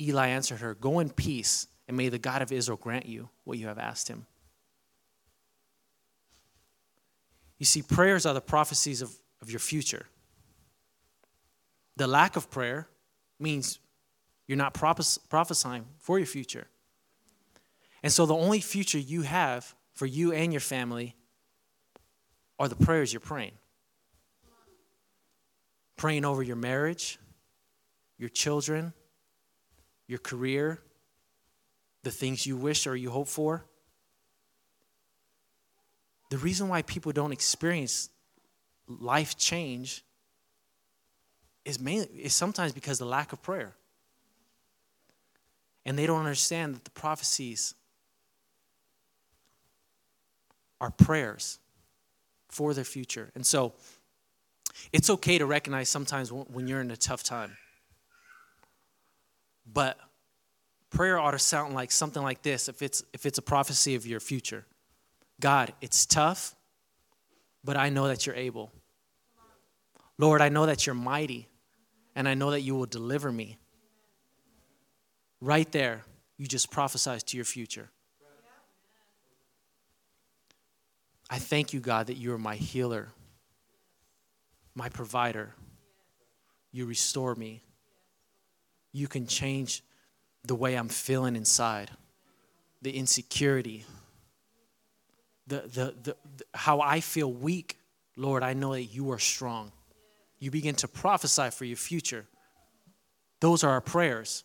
Eli 0.00 0.28
answered 0.28 0.60
her, 0.60 0.74
Go 0.74 1.00
in 1.00 1.10
peace, 1.10 1.66
and 1.88 1.96
may 1.96 2.08
the 2.08 2.18
God 2.18 2.42
of 2.42 2.52
Israel 2.52 2.78
grant 2.80 3.06
you 3.06 3.28
what 3.42 3.58
you 3.58 3.66
have 3.66 3.78
asked 3.78 4.06
him. 4.06 4.26
You 7.58 7.66
see, 7.66 7.82
prayers 7.82 8.24
are 8.24 8.32
the 8.32 8.40
prophecies 8.40 9.02
of, 9.02 9.12
of 9.42 9.50
your 9.50 9.58
future. 9.58 10.06
The 11.96 12.06
lack 12.06 12.36
of 12.36 12.50
prayer 12.52 12.86
means 13.40 13.80
you're 14.46 14.58
not 14.58 14.74
prophesying 14.74 15.84
for 15.98 16.18
your 16.18 16.26
future. 16.26 16.68
And 18.04 18.12
so 18.12 18.26
the 18.26 18.34
only 18.34 18.60
future 18.60 18.98
you 18.98 19.22
have 19.22 19.74
for 19.92 20.06
you 20.06 20.32
and 20.32 20.52
your 20.52 20.60
family 20.60 21.16
are 22.60 22.68
the 22.68 22.76
prayers 22.76 23.12
you're 23.12 23.20
praying. 23.20 23.52
Praying 25.96 26.24
over 26.24 26.42
your 26.42 26.56
marriage, 26.56 27.18
your 28.24 28.30
children, 28.30 28.94
your 30.08 30.18
career, 30.18 30.80
the 32.04 32.10
things 32.10 32.46
you 32.46 32.56
wish 32.56 32.86
or 32.86 32.96
you 32.96 33.10
hope 33.10 33.28
for. 33.28 33.66
The 36.30 36.38
reason 36.38 36.68
why 36.70 36.80
people 36.80 37.12
don't 37.12 37.32
experience 37.32 38.08
life 38.88 39.36
change 39.36 40.06
is 41.66 41.78
mainly 41.78 42.06
is 42.06 42.32
sometimes 42.32 42.72
because 42.72 42.98
the 42.98 43.04
lack 43.04 43.34
of 43.34 43.42
prayer. 43.42 43.74
And 45.84 45.98
they 45.98 46.06
don't 46.06 46.20
understand 46.20 46.76
that 46.76 46.84
the 46.84 46.92
prophecies 46.92 47.74
are 50.80 50.90
prayers 50.90 51.58
for 52.48 52.72
their 52.72 52.84
future. 52.84 53.30
And 53.34 53.44
so 53.44 53.74
it's 54.94 55.10
okay 55.10 55.36
to 55.36 55.44
recognize 55.44 55.90
sometimes 55.90 56.32
when 56.32 56.66
you're 56.66 56.80
in 56.80 56.90
a 56.90 56.96
tough 56.96 57.22
time. 57.22 57.58
But 59.70 59.98
prayer 60.90 61.18
ought 61.18 61.32
to 61.32 61.38
sound 61.38 61.74
like 61.74 61.90
something 61.90 62.22
like 62.22 62.42
this 62.42 62.68
if 62.68 62.82
it's 62.82 63.02
if 63.12 63.26
it's 63.26 63.38
a 63.38 63.42
prophecy 63.42 63.94
of 63.94 64.06
your 64.06 64.20
future. 64.20 64.66
God, 65.40 65.72
it's 65.80 66.06
tough, 66.06 66.54
but 67.64 67.76
I 67.76 67.88
know 67.88 68.08
that 68.08 68.26
you're 68.26 68.36
able. 68.36 68.70
Lord, 70.16 70.40
I 70.40 70.48
know 70.48 70.66
that 70.66 70.86
you're 70.86 70.94
mighty, 70.94 71.48
and 72.14 72.28
I 72.28 72.34
know 72.34 72.52
that 72.52 72.60
you 72.60 72.76
will 72.76 72.86
deliver 72.86 73.32
me. 73.32 73.58
Right 75.40 75.70
there, 75.72 76.04
you 76.38 76.46
just 76.46 76.70
prophesied 76.70 77.26
to 77.26 77.36
your 77.36 77.44
future. 77.44 77.90
I 81.28 81.38
thank 81.38 81.72
you, 81.72 81.80
God, 81.80 82.06
that 82.06 82.16
you 82.16 82.32
are 82.32 82.38
my 82.38 82.54
healer, 82.54 83.08
my 84.74 84.88
provider. 84.88 85.54
You 86.70 86.86
restore 86.86 87.34
me 87.34 87.62
you 88.94 89.08
can 89.08 89.26
change 89.26 89.82
the 90.44 90.54
way 90.54 90.76
I'm 90.76 90.88
feeling 90.88 91.34
inside, 91.34 91.90
the 92.80 92.96
insecurity, 92.96 93.84
the, 95.48 95.62
the, 95.62 95.94
the, 96.00 96.16
the, 96.36 96.44
how 96.54 96.80
I 96.80 97.00
feel 97.00 97.30
weak. 97.30 97.78
Lord, 98.16 98.44
I 98.44 98.54
know 98.54 98.72
that 98.72 98.84
you 98.84 99.10
are 99.10 99.18
strong. 99.18 99.72
You 100.38 100.52
begin 100.52 100.76
to 100.76 100.88
prophesy 100.88 101.50
for 101.50 101.64
your 101.64 101.76
future. 101.76 102.24
Those 103.40 103.64
are 103.64 103.70
our 103.70 103.80
prayers. 103.80 104.44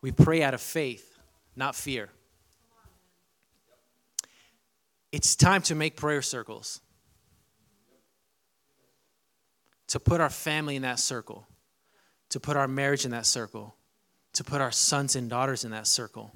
We 0.00 0.10
pray 0.10 0.42
out 0.42 0.52
of 0.52 0.60
faith, 0.60 1.16
not 1.54 1.76
fear. 1.76 2.08
It's 5.12 5.36
time 5.36 5.62
to 5.62 5.76
make 5.76 5.94
prayer 5.94 6.22
circles, 6.22 6.80
to 9.86 10.00
put 10.00 10.20
our 10.20 10.30
family 10.30 10.74
in 10.74 10.82
that 10.82 10.98
circle 10.98 11.46
to 12.32 12.40
put 12.40 12.56
our 12.56 12.66
marriage 12.66 13.04
in 13.04 13.10
that 13.10 13.26
circle, 13.26 13.74
to 14.32 14.42
put 14.42 14.62
our 14.62 14.72
sons 14.72 15.16
and 15.16 15.28
daughters 15.28 15.64
in 15.64 15.70
that 15.72 15.86
circle. 15.86 16.32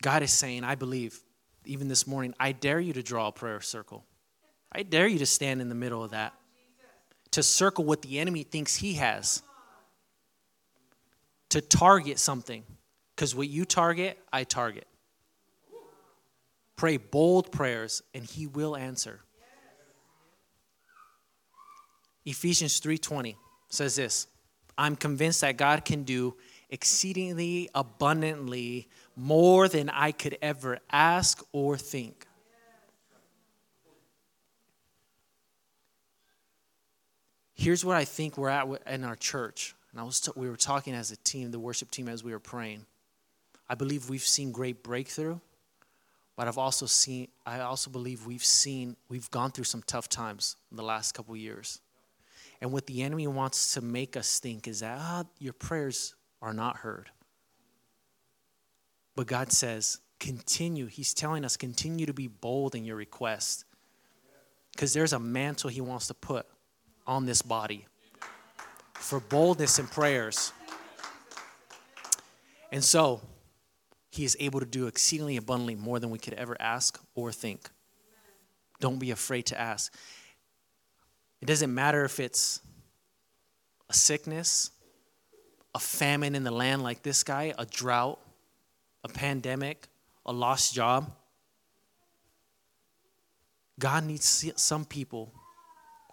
God 0.00 0.22
is 0.22 0.32
saying, 0.32 0.62
I 0.62 0.76
believe, 0.76 1.18
even 1.64 1.88
this 1.88 2.06
morning, 2.06 2.34
I 2.38 2.52
dare 2.52 2.78
you 2.78 2.92
to 2.92 3.02
draw 3.02 3.26
a 3.26 3.32
prayer 3.32 3.60
circle. 3.60 4.04
I 4.70 4.84
dare 4.84 5.08
you 5.08 5.18
to 5.18 5.26
stand 5.26 5.60
in 5.60 5.68
the 5.68 5.74
middle 5.74 6.04
of 6.04 6.12
that, 6.12 6.34
to 7.32 7.42
circle 7.42 7.84
what 7.84 8.02
the 8.02 8.20
enemy 8.20 8.44
thinks 8.44 8.76
he 8.76 8.94
has, 8.94 9.42
to 11.48 11.60
target 11.60 12.20
something. 12.20 12.62
Because 13.16 13.34
what 13.34 13.48
you 13.48 13.64
target, 13.64 14.18
I 14.32 14.44
target. 14.44 14.86
Pray 16.76 16.96
bold 16.96 17.50
prayers, 17.50 18.04
and 18.14 18.24
he 18.24 18.46
will 18.46 18.76
answer. 18.76 19.20
Ephesians 22.24 22.80
3:20 22.80 23.36
says 23.68 23.96
this, 23.96 24.26
I'm 24.78 24.96
convinced 24.96 25.40
that 25.40 25.56
God 25.56 25.84
can 25.84 26.04
do 26.04 26.36
exceedingly 26.70 27.68
abundantly 27.74 28.88
more 29.16 29.68
than 29.68 29.90
I 29.90 30.12
could 30.12 30.38
ever 30.40 30.78
ask 30.90 31.42
or 31.52 31.76
think. 31.76 32.26
Here's 37.54 37.84
what 37.84 37.96
I 37.96 38.04
think 38.04 38.36
we're 38.36 38.48
at 38.48 38.66
in 38.86 39.04
our 39.04 39.14
church. 39.14 39.76
And 39.92 40.00
I 40.00 40.04
was 40.04 40.20
t- 40.20 40.32
we 40.34 40.48
were 40.48 40.56
talking 40.56 40.94
as 40.94 41.10
a 41.12 41.16
team, 41.16 41.50
the 41.50 41.60
worship 41.60 41.90
team, 41.90 42.08
as 42.08 42.24
we 42.24 42.32
were 42.32 42.40
praying. 42.40 42.86
I 43.68 43.74
believe 43.74 44.08
we've 44.10 44.20
seen 44.20 44.50
great 44.50 44.82
breakthrough, 44.82 45.38
but 46.34 46.48
I've 46.48 46.58
also 46.58 46.86
seen. 46.86 47.28
I 47.46 47.60
also 47.60 47.90
believe 47.90 48.26
we've 48.26 48.44
seen 48.44 48.96
we've 49.08 49.30
gone 49.30 49.52
through 49.52 49.64
some 49.64 49.82
tough 49.86 50.08
times 50.08 50.56
in 50.70 50.76
the 50.76 50.82
last 50.82 51.12
couple 51.12 51.36
years. 51.36 51.80
And 52.62 52.70
what 52.70 52.86
the 52.86 53.02
enemy 53.02 53.26
wants 53.26 53.74
to 53.74 53.80
make 53.80 54.16
us 54.16 54.38
think 54.38 54.68
is 54.68 54.80
that 54.80 54.96
ah, 54.98 55.24
your 55.40 55.52
prayers 55.52 56.14
are 56.40 56.54
not 56.54 56.76
heard. 56.76 57.10
But 59.16 59.26
God 59.26 59.50
says, 59.50 59.98
continue. 60.20 60.86
He's 60.86 61.12
telling 61.12 61.44
us, 61.44 61.56
continue 61.56 62.06
to 62.06 62.14
be 62.14 62.28
bold 62.28 62.76
in 62.76 62.84
your 62.84 62.94
request. 62.94 63.64
Because 64.70 64.92
there's 64.92 65.12
a 65.12 65.18
mantle 65.18 65.70
he 65.70 65.80
wants 65.80 66.06
to 66.06 66.14
put 66.14 66.46
on 67.04 67.26
this 67.26 67.42
body 67.42 67.86
for 68.94 69.18
boldness 69.18 69.80
in 69.80 69.88
prayers. 69.88 70.52
And 72.70 72.82
so, 72.84 73.22
he 74.10 74.24
is 74.24 74.36
able 74.38 74.60
to 74.60 74.66
do 74.66 74.86
exceedingly 74.86 75.36
abundantly 75.36 75.74
more 75.74 75.98
than 75.98 76.10
we 76.10 76.18
could 76.20 76.34
ever 76.34 76.56
ask 76.60 77.00
or 77.16 77.32
think. 77.32 77.68
Don't 78.78 79.00
be 79.00 79.10
afraid 79.10 79.46
to 79.46 79.60
ask. 79.60 79.92
It 81.42 81.46
doesn't 81.46 81.74
matter 81.74 82.04
if 82.04 82.20
it's 82.20 82.60
a 83.90 83.92
sickness, 83.92 84.70
a 85.74 85.80
famine 85.80 86.36
in 86.36 86.44
the 86.44 86.52
land 86.52 86.84
like 86.84 87.02
this 87.02 87.24
guy, 87.24 87.52
a 87.58 87.66
drought, 87.66 88.20
a 89.02 89.08
pandemic, 89.08 89.88
a 90.24 90.32
lost 90.32 90.72
job. 90.72 91.10
God 93.80 94.04
needs 94.04 94.52
some 94.54 94.84
people 94.84 95.34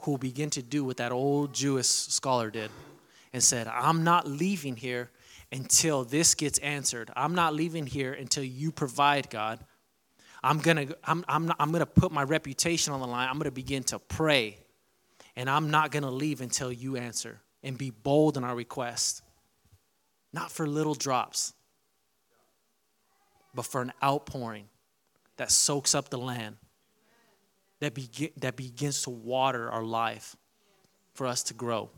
who 0.02 0.18
begin 0.18 0.50
to 0.50 0.64
do 0.64 0.84
what 0.84 0.98
that 0.98 1.12
old 1.12 1.54
Jewish 1.54 1.86
scholar 1.86 2.50
did 2.50 2.72
and 3.32 3.44
said, 3.44 3.68
I'm 3.68 4.04
not 4.04 4.28
leaving 4.28 4.76
here 4.76 5.12
until 5.52 6.04
this 6.04 6.34
gets 6.34 6.58
answered. 6.60 7.12
I'm 7.16 7.36
not 7.36 7.54
leaving 7.54 7.86
here 7.86 8.14
until 8.14 8.44
you 8.44 8.72
provide, 8.72 9.30
God. 9.30 9.60
I'm 10.42 10.58
gonna, 10.58 10.88
I'm, 11.04 11.24
I'm, 11.28 11.46
not, 11.46 11.58
I'm 11.60 11.72
gonna 11.72 11.86
put 11.86 12.12
my 12.12 12.24
reputation 12.24 12.94
on 12.94 13.00
the 13.00 13.08
line. 13.08 13.30
I'm 13.30 13.38
gonna 13.38 13.52
begin 13.52 13.84
to 13.84 14.00
pray. 14.00 14.58
And 15.40 15.50
I'm 15.50 15.72
not 15.72 15.92
gonna 15.92 16.12
leave 16.12 16.42
until 16.42 16.70
you 16.70 16.98
answer 16.98 17.40
and 17.64 17.78
be 17.78 17.92
bold 17.92 18.36
in 18.36 18.44
our 18.44 18.54
request. 18.54 19.22
Not 20.34 20.52
for 20.52 20.68
little 20.68 20.96
drops, 20.96 21.54
but 23.56 23.66
for 23.66 23.82
an 23.82 23.94
outpouring 24.04 24.68
that 25.38 25.50
soaks 25.50 25.96
up 25.96 26.10
the 26.10 26.18
land, 26.18 26.58
that, 27.80 27.94
begin, 27.94 28.32
that 28.36 28.58
begins 28.58 29.04
to 29.04 29.12
water 29.12 29.72
our 29.72 29.82
life 29.82 30.36
for 31.14 31.26
us 31.26 31.42
to 31.44 31.54
grow. 31.54 31.90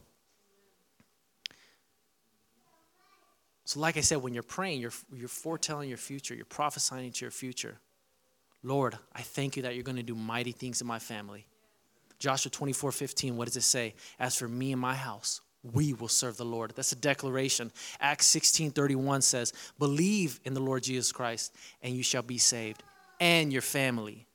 So, 3.65 3.79
like 3.79 3.97
I 3.97 4.01
said, 4.01 4.19
when 4.19 4.35
you're 4.35 4.43
praying, 4.43 4.81
you're, 4.81 4.93
you're 5.11 5.27
foretelling 5.27 5.89
your 5.89 5.97
future, 5.97 6.35
you're 6.35 6.45
prophesying 6.45 7.07
into 7.07 7.25
your 7.25 7.31
future. 7.31 7.79
Lord, 8.61 8.99
I 9.15 9.23
thank 9.23 9.57
you 9.57 9.63
that 9.63 9.73
you're 9.73 9.83
going 9.83 9.97
to 9.97 10.03
do 10.03 10.13
mighty 10.13 10.51
things 10.51 10.79
in 10.79 10.85
my 10.85 10.99
family. 10.99 11.47
Joshua 12.21 12.51
24 12.51 12.91
15, 12.91 13.35
what 13.35 13.45
does 13.45 13.57
it 13.57 13.61
say? 13.61 13.95
As 14.19 14.37
for 14.37 14.47
me 14.47 14.71
and 14.71 14.79
my 14.79 14.93
house, 14.93 15.41
we 15.73 15.93
will 15.93 16.07
serve 16.07 16.37
the 16.37 16.45
Lord. 16.45 16.71
That's 16.75 16.91
a 16.91 16.95
declaration. 16.95 17.71
Acts 17.99 18.27
16 18.27 18.71
31 18.71 19.23
says, 19.23 19.53
Believe 19.79 20.39
in 20.45 20.53
the 20.53 20.59
Lord 20.59 20.83
Jesus 20.83 21.11
Christ, 21.11 21.55
and 21.81 21.95
you 21.95 22.03
shall 22.03 22.21
be 22.21 22.37
saved, 22.37 22.83
and 23.19 23.51
your 23.51 23.63
family. 23.63 24.27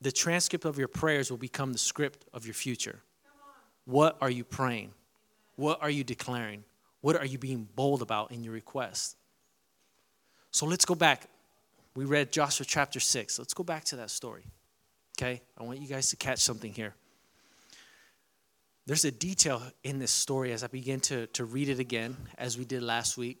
The 0.00 0.12
transcript 0.12 0.64
of 0.64 0.78
your 0.78 0.88
prayers 0.88 1.30
will 1.30 1.38
become 1.38 1.72
the 1.72 1.78
script 1.78 2.24
of 2.32 2.46
your 2.46 2.54
future. 2.54 3.00
What 3.84 4.16
are 4.20 4.30
you 4.30 4.44
praying? 4.44 4.92
What 5.56 5.82
are 5.82 5.90
you 5.90 6.04
declaring? 6.04 6.62
What 7.00 7.16
are 7.16 7.26
you 7.26 7.38
being 7.38 7.68
bold 7.74 8.02
about 8.02 8.30
in 8.30 8.44
your 8.44 8.52
request? 8.52 9.16
So 10.52 10.64
let's 10.64 10.84
go 10.84 10.94
back. 10.94 11.28
We 11.96 12.04
read 12.04 12.30
Joshua 12.30 12.66
chapter 12.66 13.00
6. 13.00 13.38
Let's 13.38 13.54
go 13.54 13.64
back 13.64 13.82
to 13.84 13.96
that 13.96 14.10
story. 14.10 14.44
Okay? 15.18 15.42
I 15.58 15.62
want 15.62 15.80
you 15.80 15.88
guys 15.88 16.10
to 16.10 16.16
catch 16.16 16.40
something 16.40 16.72
here. 16.72 16.94
There's 18.86 19.04
a 19.04 19.10
detail 19.10 19.62
in 19.82 19.98
this 19.98 20.10
story 20.10 20.52
as 20.52 20.62
I 20.62 20.66
begin 20.66 21.00
to, 21.00 21.26
to 21.28 21.44
read 21.44 21.68
it 21.68 21.78
again, 21.78 22.16
as 22.36 22.58
we 22.58 22.64
did 22.64 22.82
last 22.82 23.16
week. 23.16 23.40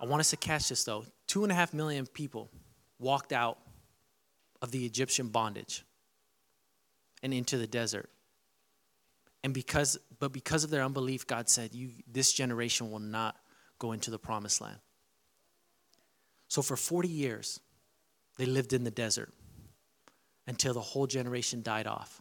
I 0.00 0.06
want 0.06 0.20
us 0.20 0.30
to 0.30 0.36
catch 0.36 0.68
this 0.68 0.84
though. 0.84 1.04
Two 1.26 1.42
and 1.42 1.52
a 1.52 1.54
half 1.54 1.74
million 1.74 2.06
people 2.06 2.50
walked 2.98 3.32
out 3.32 3.58
of 4.62 4.70
the 4.70 4.86
Egyptian 4.86 5.28
bondage 5.28 5.84
and 7.22 7.34
into 7.34 7.58
the 7.58 7.66
desert. 7.66 8.08
And 9.42 9.52
because, 9.52 9.98
but 10.20 10.32
because 10.32 10.64
of 10.64 10.70
their 10.70 10.82
unbelief, 10.82 11.26
God 11.26 11.50
said, 11.50 11.74
you, 11.74 11.90
This 12.10 12.32
generation 12.32 12.90
will 12.90 12.98
not 12.98 13.36
go 13.78 13.92
into 13.92 14.10
the 14.10 14.18
promised 14.18 14.62
land. 14.62 14.78
So 16.48 16.62
for 16.62 16.76
40 16.76 17.08
years, 17.08 17.60
they 18.38 18.46
lived 18.46 18.72
in 18.72 18.84
the 18.84 18.90
desert 18.90 19.34
until 20.46 20.74
the 20.74 20.80
whole 20.80 21.06
generation 21.06 21.62
died 21.62 21.86
off. 21.86 22.20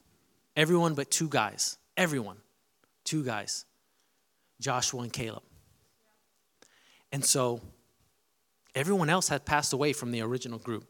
Everyone 0.56 0.94
but 0.94 1.12
two 1.12 1.28
guys. 1.28 1.78
Everyone. 1.98 2.38
Two 3.04 3.24
guys. 3.24 3.66
Joshua 4.60 5.02
and 5.02 5.14
Caleb. 5.14 5.44
And 7.12 7.24
so 7.24 7.62
everyone 8.76 9.10
else 9.10 9.28
had 9.28 9.46
passed 9.46 9.74
away 9.74 9.94
from 9.94 10.12
the 10.12 10.22
original 10.22 10.60
group. 10.60 10.86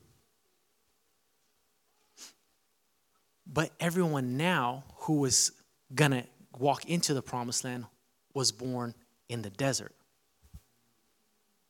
But 3.45 3.71
everyone 3.79 4.37
now 4.37 4.83
who 4.99 5.19
was 5.19 5.51
going 5.93 6.11
to 6.11 6.23
walk 6.57 6.85
into 6.85 7.13
the 7.13 7.21
promised 7.21 7.63
land 7.63 7.85
was 8.33 8.51
born 8.51 8.95
in 9.27 9.41
the 9.41 9.49
desert. 9.49 9.93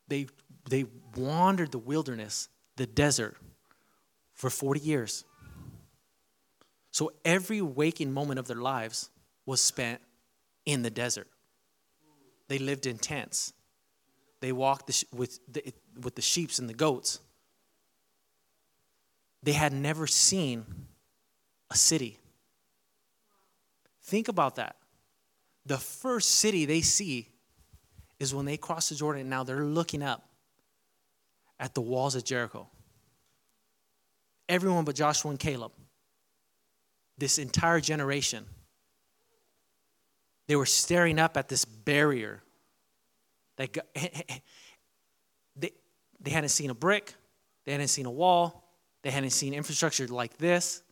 They, 0.07 0.27
they 0.69 0.85
wandered 1.15 1.71
the 1.71 1.79
wilderness, 1.79 2.49
the 2.75 2.85
desert, 2.85 3.37
for 4.33 4.49
40 4.49 4.79
years. 4.79 5.25
So 6.93 7.11
every 7.25 7.59
waking 7.59 8.13
moment 8.13 8.39
of 8.39 8.47
their 8.47 8.61
lives 8.61 9.09
was 9.47 9.59
spent 9.59 9.99
in 10.63 10.83
the 10.83 10.91
desert. 10.91 11.27
They 12.47 12.59
lived 12.59 12.85
in 12.85 12.99
tents. 12.99 13.51
They 14.41 14.51
walked 14.51 15.03
with, 15.11 15.39
the, 15.51 15.73
with 15.99 16.13
the 16.13 16.21
sheep 16.21 16.51
and 16.59 16.69
the 16.69 16.73
goats. 16.75 17.19
They 19.41 19.53
had 19.53 19.73
never 19.73 20.05
seen 20.05 20.65
a 21.71 21.75
city. 21.75 22.19
Think 24.03 24.27
about 24.27 24.57
that. 24.57 24.75
The 25.65 25.79
first 25.79 26.29
city 26.29 26.65
they 26.65 26.81
see 26.81 27.27
is 28.19 28.35
when 28.35 28.45
they 28.45 28.57
cross 28.57 28.89
the 28.89 28.95
Jordan. 28.95 29.29
Now 29.29 29.43
they're 29.43 29.65
looking 29.65 30.03
up 30.03 30.29
at 31.59 31.73
the 31.73 31.81
walls 31.81 32.13
of 32.13 32.23
Jericho. 32.23 32.67
Everyone 34.47 34.85
but 34.85 34.93
Joshua 34.93 35.31
and 35.31 35.39
Caleb 35.39 35.71
this 37.17 37.37
entire 37.37 37.79
generation. 37.79 38.45
They 40.47 40.55
were 40.55 40.65
staring 40.65 41.19
up 41.19 41.37
at 41.37 41.47
this 41.47 41.65
barrier. 41.65 42.41
They, 43.57 43.67
got, 43.67 43.85
they, 45.55 45.71
they 46.19 46.31
hadn't 46.31 46.49
seen 46.49 46.69
a 46.69 46.75
brick, 46.75 47.13
they 47.65 47.71
hadn't 47.71 47.87
seen 47.87 48.05
a 48.05 48.11
wall, 48.11 48.63
they 49.03 49.11
hadn't 49.11 49.31
seen 49.31 49.53
infrastructure 49.53 50.07
like 50.07 50.37
this. 50.37 50.83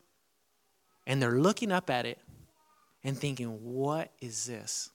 And 1.08 1.22
they're 1.22 1.40
looking 1.40 1.72
up 1.72 1.90
at 1.90 2.06
it 2.06 2.20
and 3.04 3.18
thinking, 3.18 3.48
what 3.64 4.12
is 4.22 4.46
this? 4.46 4.92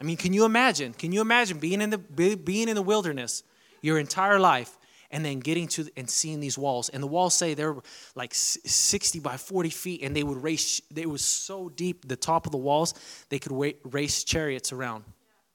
I 0.00 0.04
mean, 0.04 0.16
can 0.16 0.32
you 0.32 0.44
imagine? 0.44 0.92
Can 0.92 1.10
you 1.10 1.20
imagine 1.20 1.58
being 1.58 1.80
in 1.80 1.90
the, 1.90 1.98
being 1.98 2.68
in 2.68 2.76
the 2.76 2.82
wilderness 2.82 3.42
your 3.82 3.98
entire 3.98 4.38
life 4.38 4.78
and 5.10 5.24
then 5.24 5.40
getting 5.40 5.68
to 5.68 5.86
and 5.96 6.08
seeing 6.08 6.40
these 6.40 6.58
walls. 6.58 6.88
And 6.88 7.02
the 7.02 7.06
walls 7.06 7.34
say 7.34 7.54
they're 7.54 7.76
like 8.14 8.34
60 8.34 9.20
by 9.20 9.36
40 9.36 9.70
feet 9.70 10.02
and 10.02 10.14
they 10.14 10.22
would 10.22 10.42
race 10.42 10.80
it 10.94 11.08
was 11.08 11.22
so 11.22 11.68
deep 11.68 12.06
the 12.08 12.16
top 12.16 12.46
of 12.46 12.52
the 12.52 12.58
walls 12.58 12.94
they 13.28 13.38
could 13.38 13.74
race 13.84 14.24
chariots 14.24 14.72
around 14.72 15.04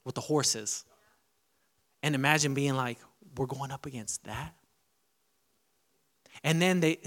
with 0.06 0.16
the 0.16 0.22
horses 0.22 0.86
and 2.04 2.16
imagine 2.16 2.54
being 2.54 2.76
like 2.76 2.98
we're 3.38 3.46
going 3.46 3.72
up 3.72 3.86
against 3.86 4.24
that? 4.26 4.54
And 6.44 6.62
then 6.62 6.80
they 6.80 7.00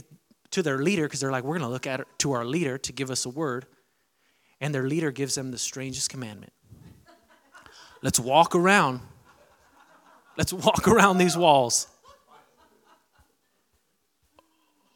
to 0.50 0.62
their 0.62 0.78
leader 0.78 1.02
because 1.04 1.20
they're 1.20 1.32
like 1.32 1.44
we're 1.44 1.58
going 1.58 1.68
to 1.68 1.72
look 1.72 1.86
at 1.86 2.06
to 2.20 2.32
our 2.32 2.44
leader 2.44 2.78
to 2.78 2.92
give 2.92 3.10
us 3.10 3.26
a 3.26 3.30
word. 3.30 3.66
And 4.60 4.74
their 4.74 4.86
leader 4.88 5.10
gives 5.10 5.34
them 5.34 5.50
the 5.50 5.58
strangest 5.58 6.10
commandment. 6.10 6.52
Let's 8.02 8.20
walk 8.20 8.54
around. 8.54 9.00
Let's 10.38 10.52
walk 10.52 10.86
around 10.88 11.18
these 11.18 11.36
walls 11.36 11.88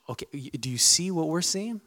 okay, 0.09 0.27
do 0.51 0.71
you 0.71 0.79
see 0.79 1.11
what 1.11 1.29
we're 1.29 1.42
seeing? 1.42 1.81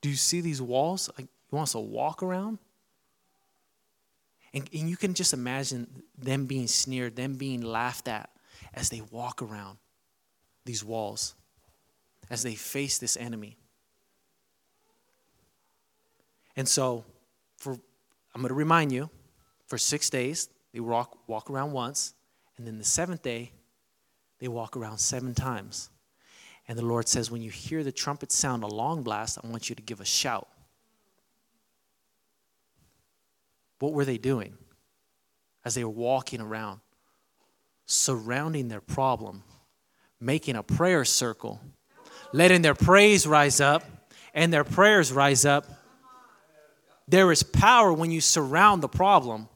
Do 0.00 0.08
you 0.08 0.16
see 0.16 0.40
these 0.40 0.62
walls? 0.62 1.10
Like, 1.18 1.28
he 1.50 1.56
wants 1.56 1.72
to 1.72 1.80
walk 1.80 2.22
around? 2.22 2.58
And, 4.54 4.68
and 4.72 4.88
you 4.88 4.96
can 4.96 5.14
just 5.14 5.32
imagine 5.32 6.02
them 6.16 6.46
being 6.46 6.66
sneered, 6.66 7.16
them 7.16 7.34
being 7.34 7.60
laughed 7.60 8.08
at 8.08 8.30
as 8.74 8.90
they 8.90 9.02
walk 9.10 9.42
around 9.42 9.78
these 10.64 10.84
walls, 10.84 11.34
as 12.30 12.42
they 12.42 12.54
face 12.54 12.98
this 12.98 13.16
enemy. 13.16 13.56
And 16.56 16.68
so, 16.68 17.04
for 17.56 17.72
I'm 18.34 18.42
going 18.42 18.48
to 18.48 18.54
remind 18.54 18.92
you, 18.92 19.10
for 19.66 19.78
six 19.78 20.10
days, 20.10 20.48
they 20.72 20.80
walk, 20.80 21.18
walk 21.28 21.50
around 21.50 21.72
once, 21.72 22.14
and 22.56 22.66
then 22.66 22.78
the 22.78 22.84
seventh 22.84 23.22
day, 23.22 23.52
they 24.38 24.48
walk 24.48 24.76
around 24.76 24.98
seven 24.98 25.34
times. 25.34 25.90
And 26.68 26.78
the 26.78 26.84
Lord 26.84 27.08
says, 27.08 27.30
when 27.30 27.42
you 27.42 27.50
hear 27.50 27.82
the 27.82 27.92
trumpet 27.92 28.30
sound 28.30 28.62
a 28.62 28.66
long 28.66 29.02
blast, 29.02 29.38
I 29.42 29.46
want 29.48 29.70
you 29.70 29.74
to 29.74 29.82
give 29.82 30.00
a 30.00 30.04
shout. 30.04 30.46
What 33.78 33.94
were 33.94 34.04
they 34.04 34.18
doing 34.18 34.58
as 35.64 35.74
they 35.74 35.84
were 35.84 35.90
walking 35.90 36.40
around? 36.40 36.80
surrounding 37.88 38.68
their 38.68 38.82
problem, 38.82 39.42
making 40.20 40.56
a 40.56 40.62
prayer 40.62 41.04
circle, 41.06 41.58
letting 42.32 42.60
their 42.62 42.74
praise 42.74 43.26
rise 43.26 43.60
up 43.60 43.82
and 44.34 44.52
their 44.52 44.62
prayers 44.62 45.10
rise 45.10 45.46
up. 45.46 45.66
There 47.08 47.32
is 47.32 47.42
power 47.42 47.90
when 47.90 48.10
you 48.10 48.20
surround 48.20 48.82
the 48.82 48.88
problem 48.88 49.48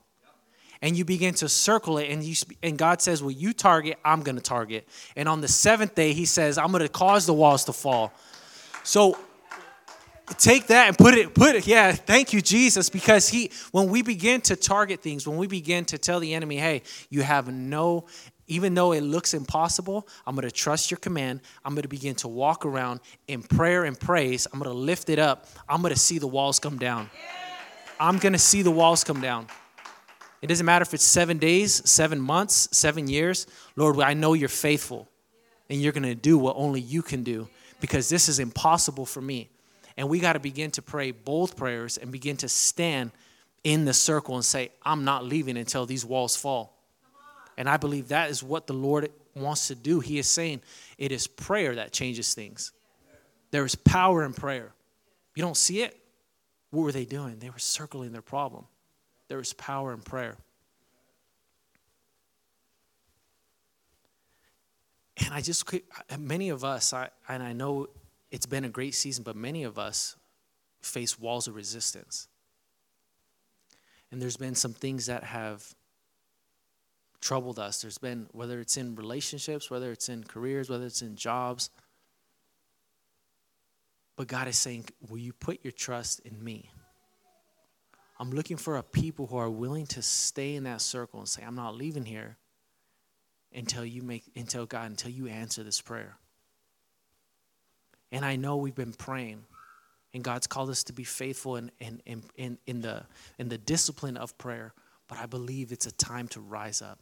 and 0.83 0.97
you 0.97 1.05
begin 1.05 1.33
to 1.35 1.49
circle 1.49 1.97
it 1.99 2.11
and 2.11 2.23
you 2.23 2.35
and 2.63 2.77
God 2.77 3.01
says, 3.01 3.23
"Well, 3.23 3.31
you 3.31 3.53
target, 3.53 3.99
I'm 4.05 4.23
going 4.23 4.37
to 4.37 4.43
target." 4.43 4.87
And 5.17 5.29
on 5.29 5.41
the 5.41 5.47
7th 5.47 5.95
day, 5.95 6.13
he 6.13 6.27
says, 6.27 6.59
"I'm 6.59 6.73
going 6.73 6.83
to 6.83 6.89
cause 6.89 7.25
the 7.25 7.33
walls 7.33 7.65
to 7.65 7.73
fall." 7.73 8.13
So 8.83 9.17
take 10.39 10.67
that 10.69 10.89
and 10.89 10.97
put 10.97 11.15
it 11.15 11.35
put 11.35 11.55
it 11.55 11.67
yeah 11.67 11.93
thank 11.93 12.33
you 12.33 12.41
jesus 12.41 12.89
because 12.89 13.29
he 13.29 13.51
when 13.73 13.89
we 13.89 14.01
begin 14.03 14.41
to 14.41 14.57
target 14.57 15.03
things 15.03 15.27
when 15.27 15.37
we 15.37 15.47
begin 15.47 15.85
to 15.85 15.99
tell 15.99 16.21
the 16.21 16.33
enemy 16.33 16.57
hey 16.57 16.81
you 17.11 17.23
have 17.23 17.53
no 17.53 18.07
even 18.47 18.73
though 18.73 18.93
it 18.93 19.03
looks 19.03 19.35
impossible 19.35 20.09
i'm 20.27 20.35
going 20.35 20.49
to 20.49 20.55
trust 20.55 20.91
your 20.91 20.99
command. 20.99 21.41
I'm 21.65 21.75
going 21.75 21.83
to 21.83 21.89
begin 21.89 22.15
to 22.17 22.29
walk 22.29 22.65
around 22.65 23.01
in 23.29 23.43
prayer 23.43 23.85
and 23.85 23.99
praise. 23.99 24.47
I'm 24.51 24.59
going 24.59 24.71
to 24.71 24.79
lift 24.79 25.11
it 25.11 25.19
up. 25.19 25.49
I'm 25.69 25.83
going 25.83 25.93
to 25.93 26.01
see 26.01 26.19
the 26.19 26.27
walls 26.27 26.59
come 26.59 26.79
down. 26.79 27.11
I'm 28.01 28.19
going 28.19 28.33
to 28.33 28.39
see 28.39 28.63
the 28.63 28.71
walls 28.71 29.05
come 29.05 29.21
down 29.21 29.49
it 30.43 30.49
doesn't 30.49 30.67
matter 30.67 30.83
if 30.83 30.93
it's 30.93 31.05
seven 31.05 31.39
days 31.39 31.89
seven 31.89 32.21
months 32.21 32.69
seven 32.77 33.09
years 33.09 33.47
lord 33.77 33.99
i 34.01 34.13
know 34.13 34.35
you're 34.35 34.49
faithful 34.49 35.09
and 35.71 35.81
you're 35.81 35.93
going 35.93 36.03
to 36.03 36.15
do 36.15 36.37
what 36.37 36.57
only 36.57 36.81
you 36.81 37.01
can 37.01 37.23
do 37.23 37.49
because 37.81 38.09
this 38.09 38.29
is 38.29 38.39
impossible 38.39 39.07
for 39.07 39.21
me 39.21 39.49
and 39.97 40.09
we 40.09 40.21
got 40.21 40.35
to 40.35 40.41
begin 40.41 40.71
to 40.73 40.83
pray 40.83 41.11
bold 41.11 41.57
prayers 41.57 41.99
and 41.99 42.11
begin 42.11 42.37
to 42.39 42.49
stand 42.49 43.11
in 43.65 43.85
the 43.85 43.95
circle 43.95 44.35
and 44.35 44.45
say, 44.45 44.71
I'm 44.83 45.05
not 45.05 45.25
leaving 45.25 45.57
until 45.57 45.87
these 45.87 46.05
walls 46.05 46.37
fall. 46.37 46.77
And 47.57 47.69
I 47.69 47.77
believe 47.77 48.09
that 48.09 48.31
is 48.31 48.43
what 48.43 48.67
the 48.67 48.73
Lord 48.73 49.11
wants 49.35 49.69
to 49.69 49.75
do. 49.75 50.01
He 50.01 50.19
is 50.19 50.27
saying 50.27 50.63
it 50.99 51.13
is 51.13 51.27
prayer 51.27 51.77
that 51.77 51.93
changes 51.93 52.35
things. 52.35 52.73
There 53.51 53.65
is 53.65 53.75
power 53.75 54.25
in 54.25 54.33
prayer. 54.33 54.73
You 55.35 55.43
don't 55.43 55.57
see 55.57 55.83
it? 55.83 55.99
What 56.71 56.83
were 56.83 56.93
they 56.93 57.05
doing? 57.05 57.39
They 57.39 57.51
were 57.51 57.59
circling 57.59 58.13
their 58.13 58.23
problem. 58.23 58.65
There 59.33 59.41
is 59.41 59.55
power 59.55 59.95
in 59.95 60.01
prayer. 60.01 60.37
And 65.17 65.33
I 65.33 65.41
just, 65.41 65.65
many 66.19 66.51
of 66.51 66.65
us, 66.65 66.93
I, 66.93 67.09
and 67.31 67.43
I 67.43 67.55
know 67.55 67.87
it's 68.31 68.45
been 68.45 68.67
a 68.67 68.69
great 68.69 68.95
season, 68.95 69.25
but 69.25 69.35
many 69.35 69.63
of 69.63 69.79
us 69.79 70.17
face 70.83 71.19
walls 71.19 71.49
of 71.49 71.55
resistance. 71.55 72.29
And 74.11 74.21
there's 74.21 74.37
been 74.37 74.55
some 74.55 74.75
things 74.75 75.07
that 75.07 75.25
have 75.25 75.65
troubled 77.23 77.59
us. 77.59 77.81
There's 77.81 77.97
been, 77.97 78.29
whether 78.33 78.61
it's 78.61 78.77
in 78.77 78.97
relationships, 78.97 79.71
whether 79.71 79.91
it's 79.93 80.11
in 80.11 80.25
careers, 80.25 80.69
whether 80.69 80.85
it's 80.85 81.01
in 81.01 81.17
jobs. 81.17 81.71
But 84.15 84.27
God 84.27 84.47
is 84.47 84.59
saying, 84.59 84.91
Will 85.09 85.17
you 85.17 85.33
put 85.33 85.65
your 85.65 85.73
trust 85.73 86.21
in 86.21 86.45
me? 86.45 86.69
I'm 88.19 88.31
looking 88.31 88.57
for 88.57 88.77
a 88.77 88.83
people 88.83 89.27
who 89.27 89.37
are 89.37 89.51
willing 89.51 89.87
to 89.87 90.03
stay 90.03 90.55
in 90.55 90.65
that 90.65 90.81
circle 90.81 91.21
and 91.21 91.29
say, 91.29 91.43
I'm 91.43 91.55
not 91.57 91.75
leaving 91.75 92.05
here 92.05 92.37
until 93.55 93.85
you 93.85 94.03
make 94.03 94.25
until 94.37 94.67
God, 94.67 94.91
until 94.91 95.11
you 95.11 95.29
answer 95.29 95.63
this 95.63 95.81
prayer. 95.81 96.17
And 98.11 98.25
I 98.25 98.37
know 98.37 98.57
we've 98.57 98.75
been 98.75 98.93
praying, 98.93 99.45
and 100.13 100.23
God's 100.23 100.47
called 100.47 100.69
us 100.69 100.85
to 100.85 100.93
be 100.93 101.05
faithful 101.05 101.57
in, 101.57 101.71
in, 101.81 102.03
in, 102.05 102.23
in, 102.37 102.59
in, 102.67 102.81
the, 102.83 103.05
in 103.39 103.49
the 103.49 103.57
discipline 103.57 104.19
of 104.19 104.37
prayer. 104.37 104.75
But 105.09 105.19
I 105.19 105.27
believe 105.27 105.73
it's 105.73 105.87
a 105.87 105.93
time 105.93 106.29
to 106.29 106.41
rise 106.41 106.83
up. 106.83 106.99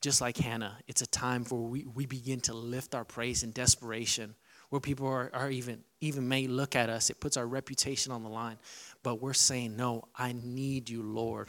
Just 0.00 0.20
like 0.20 0.38
Hannah, 0.38 0.78
it's 0.88 1.02
a 1.02 1.06
time 1.06 1.44
where 1.44 1.60
we, 1.60 1.84
we 1.84 2.06
begin 2.06 2.40
to 2.40 2.54
lift 2.54 2.94
our 2.94 3.04
praise 3.04 3.42
in 3.42 3.50
desperation, 3.50 4.34
where 4.70 4.80
people 4.80 5.06
are, 5.06 5.30
are 5.32 5.50
even, 5.50 5.82
even 6.00 6.28
may 6.28 6.46
look 6.46 6.76
at 6.76 6.88
us. 6.90 7.10
It 7.10 7.20
puts 7.20 7.36
our 7.36 7.46
reputation 7.46 8.12
on 8.12 8.22
the 8.22 8.28
line. 8.28 8.58
But 9.02 9.20
we're 9.22 9.34
saying, 9.34 9.76
No, 9.76 10.04
I 10.16 10.34
need 10.42 10.90
you, 10.90 11.02
Lord. 11.02 11.48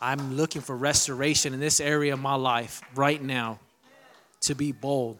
I'm 0.00 0.36
looking 0.36 0.60
for 0.60 0.76
restoration 0.76 1.54
in 1.54 1.60
this 1.60 1.80
area 1.80 2.12
of 2.12 2.20
my 2.20 2.34
life 2.34 2.82
right 2.94 3.22
now 3.22 3.60
to 4.40 4.54
be 4.54 4.72
bold 4.72 5.18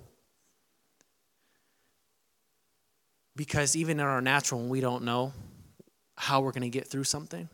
Because 3.37 3.77
even 3.77 4.01
in 4.01 4.07
our 4.07 4.23
natural, 4.23 4.61
when 4.61 4.71
we 4.71 4.81
don't 4.81 5.05
know 5.05 5.33
how 6.17 6.41
we're 6.41 6.53
going 6.53 6.63
to 6.63 6.71
get 6.71 6.89
through 6.89 7.05
something, 7.05 7.49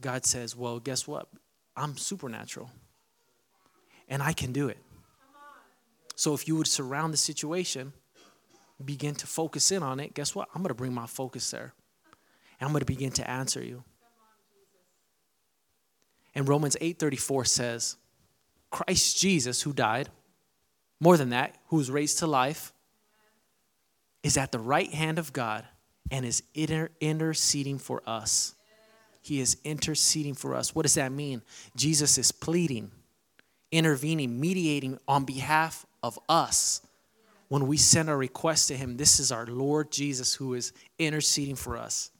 God 0.00 0.24
says, 0.24 0.56
Well, 0.56 0.80
guess 0.80 1.06
what? 1.06 1.28
I'm 1.76 1.96
supernatural. 1.98 2.70
And 4.08 4.22
I 4.22 4.32
can 4.32 4.52
do 4.52 4.68
it. 4.68 4.78
So 6.16 6.34
if 6.34 6.48
you 6.48 6.56
would 6.56 6.66
surround 6.66 7.12
the 7.12 7.18
situation, 7.18 7.92
begin 8.82 9.14
to 9.16 9.26
focus 9.26 9.70
in 9.70 9.82
on 9.82 10.00
it, 10.00 10.14
guess 10.14 10.34
what? 10.34 10.48
I'm 10.54 10.62
going 10.62 10.68
to 10.68 10.74
bring 10.74 10.94
my 10.94 11.06
focus 11.06 11.50
there. 11.50 11.72
And 12.60 12.66
I'm 12.66 12.72
going 12.72 12.80
to 12.80 12.86
begin 12.86 13.12
to 13.12 13.28
answer 13.28 13.62
you. 13.62 13.84
And 16.34 16.48
Romans 16.48 16.76
8:34 16.80 17.46
says, 17.46 17.96
Christ 18.70 19.18
Jesus 19.18 19.62
who 19.62 19.72
died, 19.72 20.08
more 20.98 21.16
than 21.16 21.30
that, 21.30 21.56
who 21.66 21.76
was 21.76 21.90
raised 21.90 22.18
to 22.20 22.26
life, 22.26 22.72
is 24.22 24.36
at 24.36 24.52
the 24.52 24.58
right 24.58 24.92
hand 24.92 25.18
of 25.18 25.32
God 25.32 25.66
and 26.10 26.24
is 26.24 26.42
inter- 26.54 26.90
interceding 27.00 27.78
for 27.78 28.02
us. 28.06 28.54
He 29.20 29.40
is 29.40 29.56
interceding 29.64 30.34
for 30.34 30.54
us. 30.54 30.74
What 30.74 30.82
does 30.82 30.94
that 30.94 31.12
mean? 31.12 31.42
Jesus 31.76 32.18
is 32.18 32.32
pleading, 32.32 32.90
intervening, 33.70 34.40
mediating 34.40 34.98
on 35.06 35.24
behalf 35.24 35.86
of 36.02 36.18
us. 36.28 36.82
When 37.52 37.66
we 37.66 37.76
send 37.76 38.08
our 38.08 38.16
request 38.16 38.68
to 38.68 38.76
Him, 38.78 38.96
this 38.96 39.20
is 39.20 39.30
our 39.30 39.44
Lord 39.44 39.92
Jesus 39.92 40.32
who 40.32 40.54
is 40.54 40.72
interceding 40.98 41.54
for 41.54 41.76
us. 41.76 42.10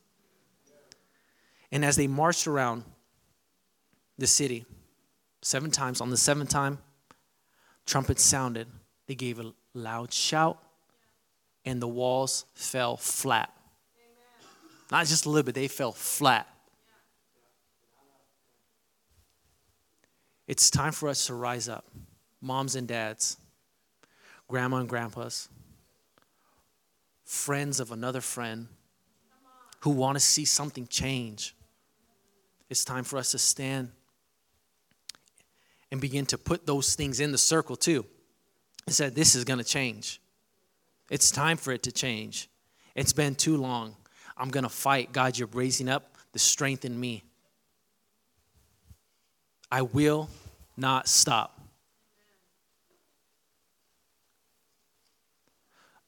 And 1.71 1.87
as 1.87 1.97
they 1.97 2.07
marched 2.07 2.47
around 2.47 2.85
the 4.19 4.27
city 4.27 4.67
seven 5.41 5.71
times, 5.71 6.03
on 6.03 6.11
the 6.11 6.19
seventh 6.19 6.51
time, 6.51 6.81
trumpets 7.87 8.23
sounded. 8.23 8.69
They 9.07 9.15
gave 9.15 9.41
a 9.41 9.55
loud 9.73 10.13
shout 10.13 10.59
and 11.65 11.81
the 11.81 11.89
walls 11.89 12.45
fell 12.53 12.99
flat. 12.99 13.51
Not 14.91 15.07
just 15.07 15.25
a 15.25 15.31
little 15.31 15.45
bit, 15.45 15.55
they 15.55 15.67
fell 15.67 15.93
flat. 15.93 16.47
It's 20.47 20.69
time 20.69 20.93
for 20.93 21.09
us 21.09 21.25
to 21.29 21.35
rise 21.35 21.71
up, 21.71 21.87
moms 22.43 22.77
and 22.77 22.87
dads, 22.87 23.39
grandma 24.53 24.77
and 24.77 24.89
grandpas, 24.89 25.49
friends 27.25 27.81
of 27.81 27.91
another 27.91 28.21
friend 28.21 28.69
who 29.81 29.89
want 29.89 30.15
to 30.15 30.21
see 30.21 30.45
something 30.45 30.87
change. 30.87 31.57
It's 32.69 32.85
time 32.85 33.03
for 33.03 33.17
us 33.17 33.31
to 33.31 33.39
stand 33.39 33.93
and 35.91 36.03
begin 36.03 36.27
to 36.27 36.37
put 36.37 36.67
those 36.67 36.95
things 36.95 37.19
in 37.19 37.33
the 37.33 37.39
circle 37.39 37.77
too. 37.77 38.05
And 38.85 38.95
said, 38.95 39.15
This 39.15 39.35
is 39.35 39.45
going 39.45 39.59
to 39.59 39.65
change. 39.65 40.21
It's 41.09 41.31
time 41.31 41.57
for 41.57 41.73
it 41.73 41.85
to 41.85 41.93
change. 41.93 42.51
It's 42.95 43.15
been 43.15 43.35
too 43.35 43.57
long. 43.57 43.97
I'm 44.37 44.51
going 44.51 44.65
to 44.65 44.71
fight. 44.71 45.15
God, 45.15 45.39
you're 45.39 45.49
raising 45.55 45.89
up 45.89 46.15
the 46.33 46.39
strength 46.39 46.85
in 46.85 47.01
me. 47.01 47.25
I 49.71 49.81
will 49.81 50.29
not 50.77 51.09
stop. 51.09 51.62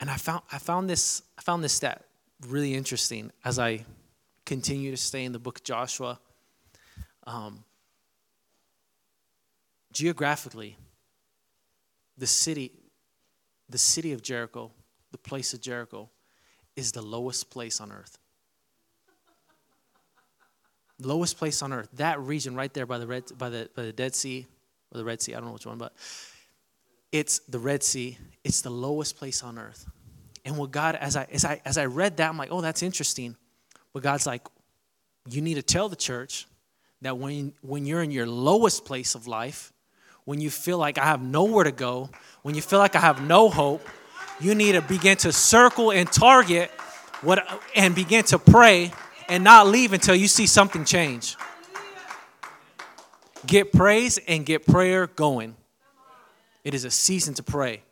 And 0.05 0.11
I 0.11 0.19
found 0.19 0.43
I 0.53 0.59
found 0.59 0.91
this 0.91 1.23
I 1.39 1.41
found 1.41 1.65
this 1.65 1.73
stat 1.73 2.05
really 2.47 2.75
interesting 2.75 3.33
as 3.43 3.59
I 3.59 3.87
continue 4.45 4.91
to 4.91 4.99
stay 4.99 5.25
in 5.25 5.33
the 5.33 5.39
book 5.39 5.61
of 5.61 5.65
Joshua. 5.65 6.21
Um, 7.27 7.65
geographically, 9.95 10.77
the 12.19 12.27
city, 12.27 12.71
the 13.71 13.79
city 13.79 14.13
of 14.13 14.21
Jericho 14.21 14.73
the 15.11 15.17
place 15.17 15.55
of 15.55 15.63
Jericho, 15.63 16.11
is 16.77 16.93
the 16.93 17.01
lowest 17.01 17.49
place 17.49 17.81
on 17.81 17.91
earth. 17.91 18.19
lowest 21.01 21.39
place 21.39 21.63
on 21.63 21.73
earth. 21.73 21.89
That 21.95 22.21
region 22.21 22.55
right 22.55 22.75
there 22.75 22.85
by 22.85 22.99
the 22.99 23.07
red 23.07 23.25
by 23.39 23.49
the 23.49 23.71
by 23.75 23.85
the 23.85 23.93
Dead 23.95 24.15
Sea 24.15 24.47
or 24.93 24.99
the 24.99 25.05
Red 25.07 25.23
Sea, 25.23 25.33
I 25.33 25.39
don't 25.39 25.47
know 25.47 25.55
which 25.55 25.65
one, 25.65 25.79
but 25.79 25.95
it's 27.11 27.39
the 27.49 27.59
Red 27.59 27.83
Sea. 27.83 28.19
It's 28.43 28.61
the 28.61 28.69
lowest 28.69 29.17
place 29.17 29.43
on 29.43 29.59
earth. 29.59 29.87
And 30.45 30.57
what 30.59 30.71
God, 30.71 30.95
as 30.97 31.17
I 31.17 31.27
as 31.33 31.45
I 31.45 31.61
as 31.65 31.79
I 31.79 31.87
read 31.87 32.19
that, 32.19 32.29
I'm 32.29 32.37
like, 32.37 32.51
oh, 32.53 32.61
that's 32.61 32.83
interesting. 32.83 33.37
But 33.93 34.03
God's 34.03 34.27
like, 34.27 34.43
you 35.29 35.41
need 35.41 35.55
to 35.55 35.63
tell 35.63 35.89
the 35.89 35.97
church 35.97 36.47
that 37.03 37.17
when 37.19 37.55
when 37.63 37.87
you're 37.87 38.03
in 38.03 38.11
your 38.11 38.27
lowest 38.27 38.85
place 38.85 39.15
of 39.15 39.27
life, 39.27 39.73
when 40.25 40.41
you 40.41 40.51
feel 40.51 40.79
like 40.79 40.99
I 40.99 41.05
have 41.05 41.23
nowhere 41.23 41.65
to 41.65 41.73
go, 41.73 42.11
when 42.43 42.55
you 42.55 42.63
feel 42.63 42.79
like 42.79 42.97
I 42.97 43.01
have 43.01 43.23
no 43.23 43.49
hope, 43.49 43.87
you 44.41 44.55
need 44.55 44.73
to 44.73 44.83
begin 44.83 45.17
to 45.19 45.33
circle 45.33 45.91
and 45.91 46.11
target 46.11 46.71
what 47.23 47.47
and 47.75 47.95
begin 47.95 48.25
to 48.25 48.39
pray 48.39 48.93
and 49.29 49.45
not 49.45 49.67
leave 49.67 49.93
until 49.93 50.15
you 50.15 50.29
see 50.29 50.47
something 50.47 50.85
change. 50.85 51.37
Get 53.47 53.73
praise 53.73 54.19
and 54.27 54.45
get 54.45 54.67
prayer 54.67 55.07
going. 55.07 55.57
It 56.65 56.75
is 56.75 56.85
a 56.85 56.91
season 56.91 57.35
to 57.35 57.43
pray. 57.43 57.83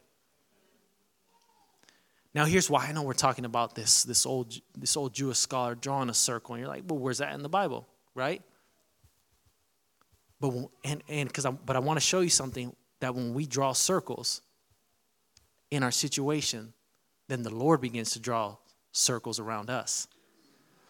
Now 2.35 2.47
here's 2.47 2.71
why 2.71 2.87
I 2.87 2.93
know 2.93 3.03
we're 3.03 3.13
talking 3.13 3.45
about 3.45 3.75
this 3.75 4.05
this 4.05 4.25
old 4.25 4.55
this 4.77 4.97
old 4.97 5.15
Jewish 5.15 5.39
scholar 5.39 5.75
drawing 5.75 6.09
a 6.09 6.15
circle, 6.15 6.55
and 6.55 6.61
you're 6.61 6.69
like, 6.69 6.85
well, 6.87 6.99
where's 6.99 7.19
that 7.19 7.35
in 7.35 7.43
the 7.43 7.49
Bible, 7.49 7.87
right? 8.15 8.43
But 10.41 10.55
and 10.85 11.03
and 11.09 11.29
because 11.29 11.45
I 11.45 11.51
but 11.51 11.77
I 11.77 11.81
want 11.81 11.99
to 11.99 12.05
show 12.05 12.21
you 12.21 12.31
something 12.31 12.75
that 13.01 13.15
when 13.15 13.35
we 13.35 13.47
draw 13.47 13.73
circles 13.73 14.41
in 15.71 15.83
our 15.83 15.91
situation, 15.91 16.73
then 17.29 17.43
the 17.43 17.55
Lord 17.55 17.81
begins 17.81 18.13
to 18.13 18.21
draw 18.21 18.57
circles 18.93 19.41
around 19.41 19.71
us. 19.71 20.07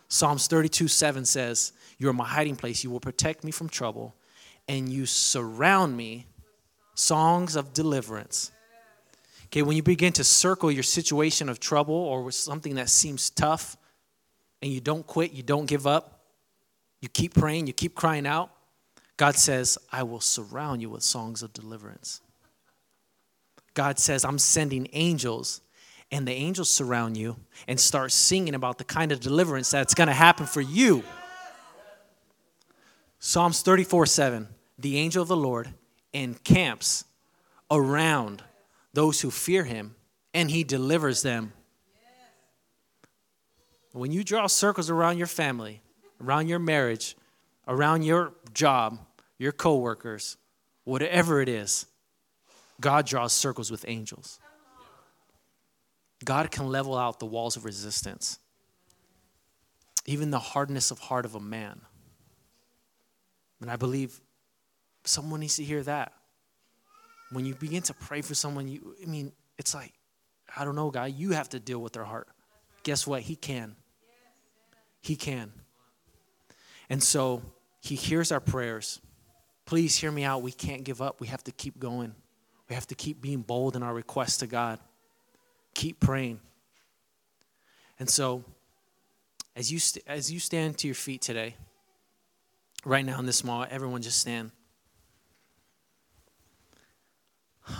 Psalms 0.08 0.46
32 0.46 0.88
7 0.88 1.24
says, 1.24 1.72
You 1.98 2.08
are 2.08 2.12
my 2.12 2.26
hiding 2.26 2.56
place. 2.56 2.84
You 2.84 2.90
will 2.90 3.00
protect 3.00 3.44
me 3.44 3.50
from 3.50 3.68
trouble, 3.68 4.14
and 4.68 4.92
you 4.92 5.06
surround 5.06 5.96
me. 5.96 6.26
Songs 6.94 7.56
of 7.56 7.72
deliverance. 7.72 8.51
Okay, 9.52 9.60
when 9.60 9.76
you 9.76 9.82
begin 9.82 10.14
to 10.14 10.24
circle 10.24 10.72
your 10.72 10.82
situation 10.82 11.50
of 11.50 11.60
trouble 11.60 11.94
or 11.94 12.30
something 12.32 12.76
that 12.76 12.88
seems 12.88 13.28
tough, 13.28 13.76
and 14.62 14.72
you 14.72 14.80
don't 14.80 15.06
quit, 15.06 15.32
you 15.32 15.42
don't 15.42 15.66
give 15.66 15.86
up, 15.86 16.20
you 17.02 17.10
keep 17.10 17.34
praying, 17.34 17.66
you 17.66 17.74
keep 17.74 17.94
crying 17.94 18.26
out, 18.26 18.50
God 19.18 19.36
says, 19.36 19.76
I 19.92 20.04
will 20.04 20.20
surround 20.20 20.80
you 20.80 20.88
with 20.88 21.02
songs 21.02 21.42
of 21.42 21.52
deliverance. 21.52 22.22
God 23.74 23.98
says, 23.98 24.24
I'm 24.24 24.38
sending 24.38 24.88
angels 24.94 25.60
and 26.10 26.26
the 26.26 26.32
angels 26.32 26.70
surround 26.70 27.18
you 27.18 27.36
and 27.68 27.78
start 27.78 28.12
singing 28.12 28.54
about 28.54 28.78
the 28.78 28.84
kind 28.84 29.12
of 29.12 29.20
deliverance 29.20 29.70
that's 29.70 29.94
going 29.94 30.08
to 30.08 30.14
happen 30.14 30.46
for 30.46 30.60
you. 30.62 31.02
Psalms 33.18 33.60
34 33.60 34.06
7 34.06 34.48
The 34.78 34.98
angel 34.98 35.22
of 35.22 35.28
the 35.28 35.36
Lord 35.36 35.74
encamps 36.12 37.04
around 37.70 38.42
those 38.92 39.20
who 39.20 39.30
fear 39.30 39.64
him 39.64 39.94
and 40.34 40.50
he 40.50 40.64
delivers 40.64 41.22
them. 41.22 41.52
When 43.92 44.10
you 44.10 44.24
draw 44.24 44.46
circles 44.46 44.88
around 44.88 45.18
your 45.18 45.26
family, 45.26 45.82
around 46.20 46.48
your 46.48 46.58
marriage, 46.58 47.16
around 47.68 48.02
your 48.02 48.32
job, 48.54 48.98
your 49.38 49.52
coworkers, 49.52 50.36
whatever 50.84 51.42
it 51.42 51.48
is, 51.48 51.86
God 52.80 53.06
draws 53.06 53.32
circles 53.32 53.70
with 53.70 53.84
angels. 53.86 54.38
God 56.24 56.50
can 56.50 56.68
level 56.68 56.96
out 56.96 57.18
the 57.18 57.26
walls 57.26 57.56
of 57.56 57.64
resistance, 57.64 58.38
even 60.06 60.30
the 60.30 60.38
hardness 60.38 60.90
of 60.90 60.98
heart 60.98 61.24
of 61.24 61.34
a 61.34 61.40
man. 61.40 61.80
And 63.60 63.70
I 63.70 63.76
believe 63.76 64.20
someone 65.04 65.40
needs 65.40 65.56
to 65.56 65.64
hear 65.64 65.82
that. 65.82 66.12
When 67.32 67.44
you 67.44 67.54
begin 67.54 67.82
to 67.84 67.94
pray 67.94 68.20
for 68.20 68.34
someone, 68.34 68.68
you 68.68 68.94
I 69.02 69.06
mean, 69.06 69.32
it's 69.58 69.74
like, 69.74 69.92
I 70.56 70.64
don't 70.64 70.76
know, 70.76 70.90
God, 70.90 71.12
you 71.12 71.30
have 71.30 71.48
to 71.50 71.60
deal 71.60 71.78
with 71.78 71.92
their 71.92 72.04
heart. 72.04 72.28
Guess 72.82 73.06
what? 73.06 73.22
He 73.22 73.36
can. 73.36 73.76
He 75.00 75.16
can. 75.16 75.52
And 76.90 77.02
so 77.02 77.42
he 77.80 77.94
hears 77.94 78.32
our 78.32 78.40
prayers. 78.40 79.00
Please 79.64 79.96
hear 79.96 80.10
me 80.10 80.24
out. 80.24 80.42
We 80.42 80.52
can't 80.52 80.84
give 80.84 81.00
up. 81.00 81.20
We 81.20 81.28
have 81.28 81.42
to 81.44 81.52
keep 81.52 81.78
going. 81.78 82.14
We 82.68 82.74
have 82.74 82.86
to 82.88 82.94
keep 82.94 83.20
being 83.20 83.42
bold 83.42 83.76
in 83.76 83.82
our 83.82 83.94
requests 83.94 84.38
to 84.38 84.46
God. 84.46 84.78
Keep 85.74 86.00
praying. 86.00 86.40
And 87.98 88.08
so, 88.08 88.44
as 89.54 89.70
you, 89.70 89.78
st- 89.78 90.04
as 90.06 90.32
you 90.32 90.40
stand 90.40 90.78
to 90.78 90.88
your 90.88 90.94
feet 90.94 91.22
today, 91.22 91.56
right 92.84 93.04
now 93.04 93.18
in 93.18 93.26
this 93.26 93.44
mall, 93.44 93.66
everyone 93.70 94.02
just 94.02 94.18
stand. 94.18 94.50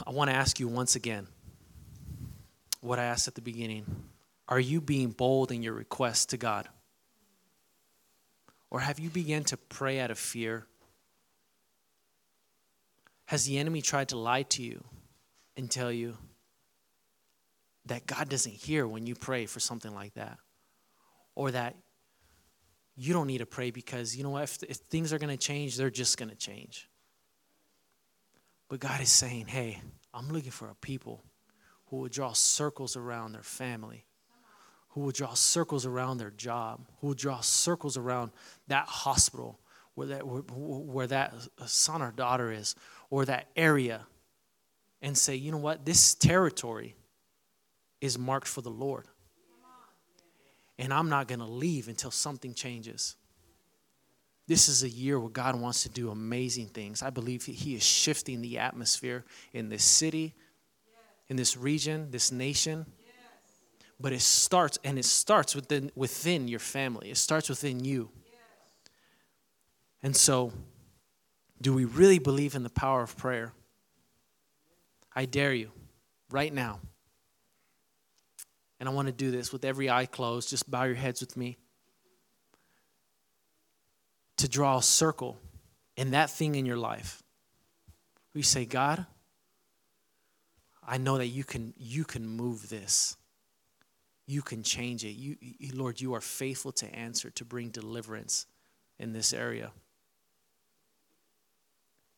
I 0.07 0.11
want 0.11 0.31
to 0.31 0.37
ask 0.37 0.61
you 0.61 0.69
once 0.69 0.97
again 0.97 1.27
what 2.81 2.99
I 2.99 3.05
asked 3.05 3.29
at 3.29 3.35
the 3.35 3.41
beginning. 3.41 3.85
Are 4.49 4.61
you 4.61 4.81
being 4.81 5.11
bold 5.11 5.53
in 5.53 5.63
your 5.63 5.73
request 5.75 6.31
to 6.31 6.37
God? 6.37 6.69
Or 8.71 8.81
have 8.81 8.99
you 8.99 9.11
begun 9.11 9.45
to 9.45 9.57
pray 9.57 10.01
out 10.01 10.11
of 10.11 10.19
fear? 10.19 10.67
Has 13.27 13.47
the 13.47 13.59
enemy 13.59 13.83
tried 13.83 14.09
to 14.09 14.19
lie 14.19 14.43
to 14.43 14.63
you 14.63 14.85
and 15.57 15.71
tell 15.71 15.93
you, 15.93 16.17
that 17.87 18.07
God 18.07 18.29
doesn't 18.29 18.55
hear 18.55 18.87
when 18.87 19.07
you 19.07 19.15
pray 19.15 19.47
for 19.47 19.61
something 19.61 19.93
like 19.93 20.15
that. 20.15 20.39
Or 21.35 21.51
that 21.51 21.77
you 22.95 23.13
don't 23.13 23.27
need 23.27 23.39
to 23.39 23.47
pray 23.47 23.71
because, 23.71 24.15
you 24.15 24.23
know 24.23 24.31
what, 24.31 24.45
if, 24.45 24.63
if 24.65 24.77
things 24.77 25.13
are 25.13 25.19
going 25.19 25.37
to 25.37 25.43
change, 25.43 25.77
they're 25.77 25.91
just 25.91 26.19
going 26.19 26.29
to 26.29 26.37
change. 26.37 26.89
But 28.73 28.81
God 28.81 29.03
is 29.03 29.13
saying, 29.13 29.49
hey, 29.49 29.83
I'm 30.15 30.31
looking 30.31 30.51
for 30.51 30.67
a 30.71 30.75
people 30.75 31.23
who 31.89 31.99
will 31.99 32.09
draw 32.09 32.33
circles 32.33 32.97
around 32.97 33.33
their 33.33 33.43
family, 33.43 34.07
who 34.89 35.03
will 35.03 35.11
draw 35.11 35.35
circles 35.35 35.85
around 35.85 36.17
their 36.17 36.31
job, 36.31 36.87
who 36.99 37.09
will 37.09 37.15
draw 37.15 37.41
circles 37.41 37.99
around 37.99 38.31
that 38.69 38.87
hospital 38.87 39.61
where 39.93 40.07
that, 40.07 40.27
where, 40.27 40.41
where 40.41 41.07
that 41.07 41.35
son 41.67 42.01
or 42.01 42.13
daughter 42.13 42.51
is, 42.51 42.75
or 43.11 43.27
that 43.27 43.49
area, 43.57 44.07
and 45.03 45.19
say, 45.19 45.37
you 45.37 45.53
know 45.53 45.59
what, 45.59 45.85
this 45.85 46.15
territory 46.15 46.95
is 48.01 48.19
marked 48.19 48.49
for 48.49 48.63
the 48.63 48.71
Lord. 48.71 49.05
And 50.79 50.95
I'm 50.95 51.11
not 51.11 51.29
going 51.29 51.41
to 51.41 51.45
leave 51.45 51.89
until 51.89 52.11
something 52.11 52.55
changes. 52.55 53.17
This 54.47 54.69
is 54.69 54.83
a 54.83 54.89
year 54.89 55.19
where 55.19 55.31
God 55.31 55.59
wants 55.61 55.83
to 55.85 55.89
do 55.89 56.11
amazing 56.11 56.67
things. 56.67 57.03
I 57.03 57.11
believe 57.11 57.45
He 57.45 57.75
is 57.75 57.83
shifting 57.83 58.43
the 58.43 58.59
atmosphere 58.59 59.25
in 59.53 59.69
this 59.69 59.85
city, 59.85 60.35
in 61.29 61.37
this 61.37 61.57
region, 61.57 62.11
this 62.11 62.33
nation. 62.33 62.87
But 64.01 64.13
it 64.13 64.21
starts, 64.21 64.79
and 64.83 64.99
it 64.99 65.05
starts 65.05 65.55
within, 65.55 65.93
within 65.95 66.49
your 66.49 66.59
family, 66.59 67.11
it 67.11 67.17
starts 67.17 67.49
within 67.49 67.85
you. 67.85 68.11
And 70.03 70.17
so, 70.17 70.53
do 71.61 71.73
we 71.73 71.85
really 71.85 72.19
believe 72.19 72.57
in 72.57 72.65
the 72.65 72.71
power 72.71 73.03
of 73.03 73.17
prayer? 73.17 73.53
I 75.15 75.27
dare 75.27 75.55
you 75.55 75.71
right 76.31 76.53
now 76.53 76.81
and 78.83 78.89
I 78.89 78.93
want 78.93 79.07
to 79.07 79.13
do 79.13 79.31
this 79.31 79.53
with 79.53 79.65
every 79.65 79.89
eye 79.89 80.07
closed. 80.07 80.49
Just 80.49 80.69
bow 80.69 80.83
your 80.83 80.97
heads 80.97 81.21
with 81.21 81.37
me. 81.37 81.57
To 84.43 84.49
draw 84.49 84.79
a 84.79 84.83
circle 84.83 85.39
in 85.97 86.11
that 86.11 86.29
thing 86.29 86.57
in 86.57 86.67
your 86.67 86.77
life. 86.77 87.23
We 88.35 88.43
say, 88.43 88.65
God, 88.65 89.07
I 90.85 90.99
know 90.99 91.19
that 91.19 91.29
you 91.29 91.45
can 91.45 91.73
you 91.79 92.03
can 92.03 92.27
move 92.27 92.69
this. 92.69 93.17
You 94.27 94.43
can 94.43 94.65
change 94.65 95.05
it. 95.05 95.13
You, 95.13 95.37
Lord, 95.75 96.01
you 96.01 96.15
are 96.15 96.21
faithful 96.21 96.73
to 96.73 96.93
answer, 96.93 97.31
to 97.31 97.45
bring 97.45 97.69
deliverance 97.69 98.47
in 98.99 99.13
this 99.13 99.33
area. 99.33 99.71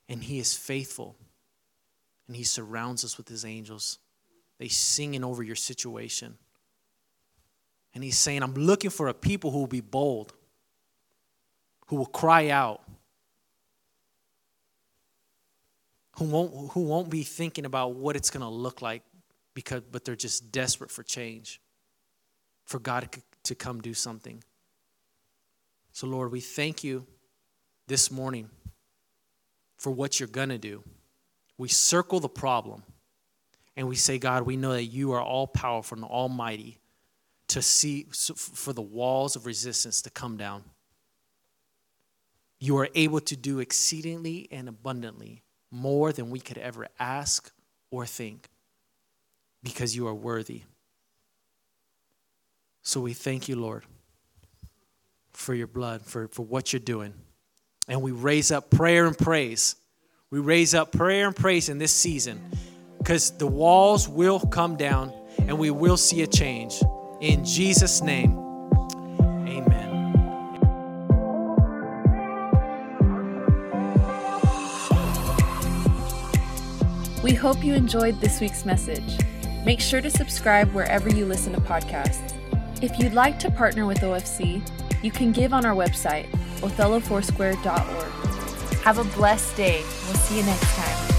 And 0.08 0.24
He 0.24 0.38
is 0.38 0.56
faithful. 0.56 1.16
And 2.26 2.34
He 2.34 2.44
surrounds 2.44 3.04
us 3.04 3.18
with 3.18 3.28
His 3.28 3.44
angels. 3.44 3.98
They 4.58 4.68
singing 4.68 5.24
over 5.24 5.42
your 5.42 5.56
situation. 5.56 6.38
And 7.92 8.02
he's 8.02 8.16
saying, 8.16 8.42
I'm 8.42 8.54
looking 8.54 8.88
for 8.88 9.08
a 9.08 9.14
people 9.14 9.50
who 9.50 9.58
will 9.58 9.66
be 9.66 9.82
bold, 9.82 10.32
who 11.86 11.96
will 11.96 12.06
cry 12.06 12.48
out, 12.48 12.82
who 16.18 16.24
won't, 16.24 16.72
who 16.72 16.82
won't 16.82 17.10
be 17.10 17.22
thinking 17.22 17.66
about 17.66 17.94
what 17.94 18.16
it's 18.16 18.30
going 18.30 18.42
to 18.42 18.48
look 18.48 18.80
like, 18.82 19.02
because, 19.54 19.82
but 19.90 20.04
they're 20.04 20.16
just 20.16 20.52
desperate 20.52 20.90
for 20.90 21.02
change, 21.02 21.60
for 22.64 22.78
God 22.78 23.08
to 23.44 23.54
come 23.54 23.80
do 23.80 23.94
something. 23.94 24.42
So, 25.92 26.06
Lord, 26.06 26.32
we 26.32 26.40
thank 26.40 26.82
you 26.82 27.06
this 27.86 28.10
morning 28.10 28.50
for 29.76 29.90
what 29.90 30.18
you're 30.18 30.28
going 30.28 30.48
to 30.48 30.58
do. 30.58 30.82
We 31.58 31.68
circle 31.68 32.18
the 32.18 32.28
problem 32.28 32.82
and 33.76 33.88
we 33.88 33.96
say, 33.96 34.18
God, 34.18 34.44
we 34.44 34.56
know 34.56 34.72
that 34.72 34.84
you 34.84 35.12
are 35.12 35.22
all 35.22 35.46
powerful 35.46 35.96
and 35.96 36.04
almighty 36.04 36.78
to 37.48 37.60
see 37.62 38.06
for 38.12 38.72
the 38.72 38.82
walls 38.82 39.36
of 39.36 39.46
resistance 39.46 40.02
to 40.02 40.10
come 40.10 40.36
down. 40.36 40.64
You 42.64 42.78
are 42.78 42.88
able 42.94 43.20
to 43.20 43.36
do 43.36 43.58
exceedingly 43.58 44.48
and 44.50 44.70
abundantly 44.70 45.42
more 45.70 46.14
than 46.14 46.30
we 46.30 46.40
could 46.40 46.56
ever 46.56 46.88
ask 46.98 47.52
or 47.90 48.06
think 48.06 48.48
because 49.62 49.94
you 49.94 50.08
are 50.08 50.14
worthy. 50.14 50.62
So 52.82 53.02
we 53.02 53.12
thank 53.12 53.50
you, 53.50 53.56
Lord, 53.56 53.84
for 55.34 55.52
your 55.52 55.66
blood, 55.66 56.06
for, 56.06 56.28
for 56.28 56.40
what 56.40 56.72
you're 56.72 56.80
doing. 56.80 57.12
And 57.86 58.00
we 58.00 58.12
raise 58.12 58.50
up 58.50 58.70
prayer 58.70 59.04
and 59.04 59.18
praise. 59.18 59.76
We 60.30 60.38
raise 60.38 60.74
up 60.74 60.90
prayer 60.90 61.26
and 61.26 61.36
praise 61.36 61.68
in 61.68 61.76
this 61.76 61.92
season 61.92 62.40
because 62.96 63.32
the 63.32 63.46
walls 63.46 64.08
will 64.08 64.40
come 64.40 64.76
down 64.76 65.12
and 65.36 65.58
we 65.58 65.70
will 65.70 65.98
see 65.98 66.22
a 66.22 66.26
change. 66.26 66.82
In 67.20 67.44
Jesus' 67.44 68.00
name, 68.00 68.43
We 77.34 77.38
hope 77.38 77.64
you 77.64 77.74
enjoyed 77.74 78.20
this 78.20 78.40
week's 78.40 78.64
message. 78.64 79.18
Make 79.64 79.80
sure 79.80 80.00
to 80.00 80.08
subscribe 80.08 80.72
wherever 80.72 81.08
you 81.08 81.26
listen 81.26 81.52
to 81.54 81.60
podcasts. 81.60 82.32
If 82.80 82.96
you'd 82.96 83.12
like 83.12 83.40
to 83.40 83.50
partner 83.50 83.86
with 83.86 83.98
OFC, 84.02 84.62
you 85.02 85.10
can 85.10 85.32
give 85.32 85.52
on 85.52 85.66
our 85.66 85.74
website, 85.74 86.30
othellofoursquare.org. 86.60 88.78
Have 88.84 88.98
a 88.98 89.04
blessed 89.16 89.56
day. 89.56 89.82
We'll 89.82 90.14
see 90.14 90.38
you 90.38 90.44
next 90.44 90.76
time. 90.76 91.13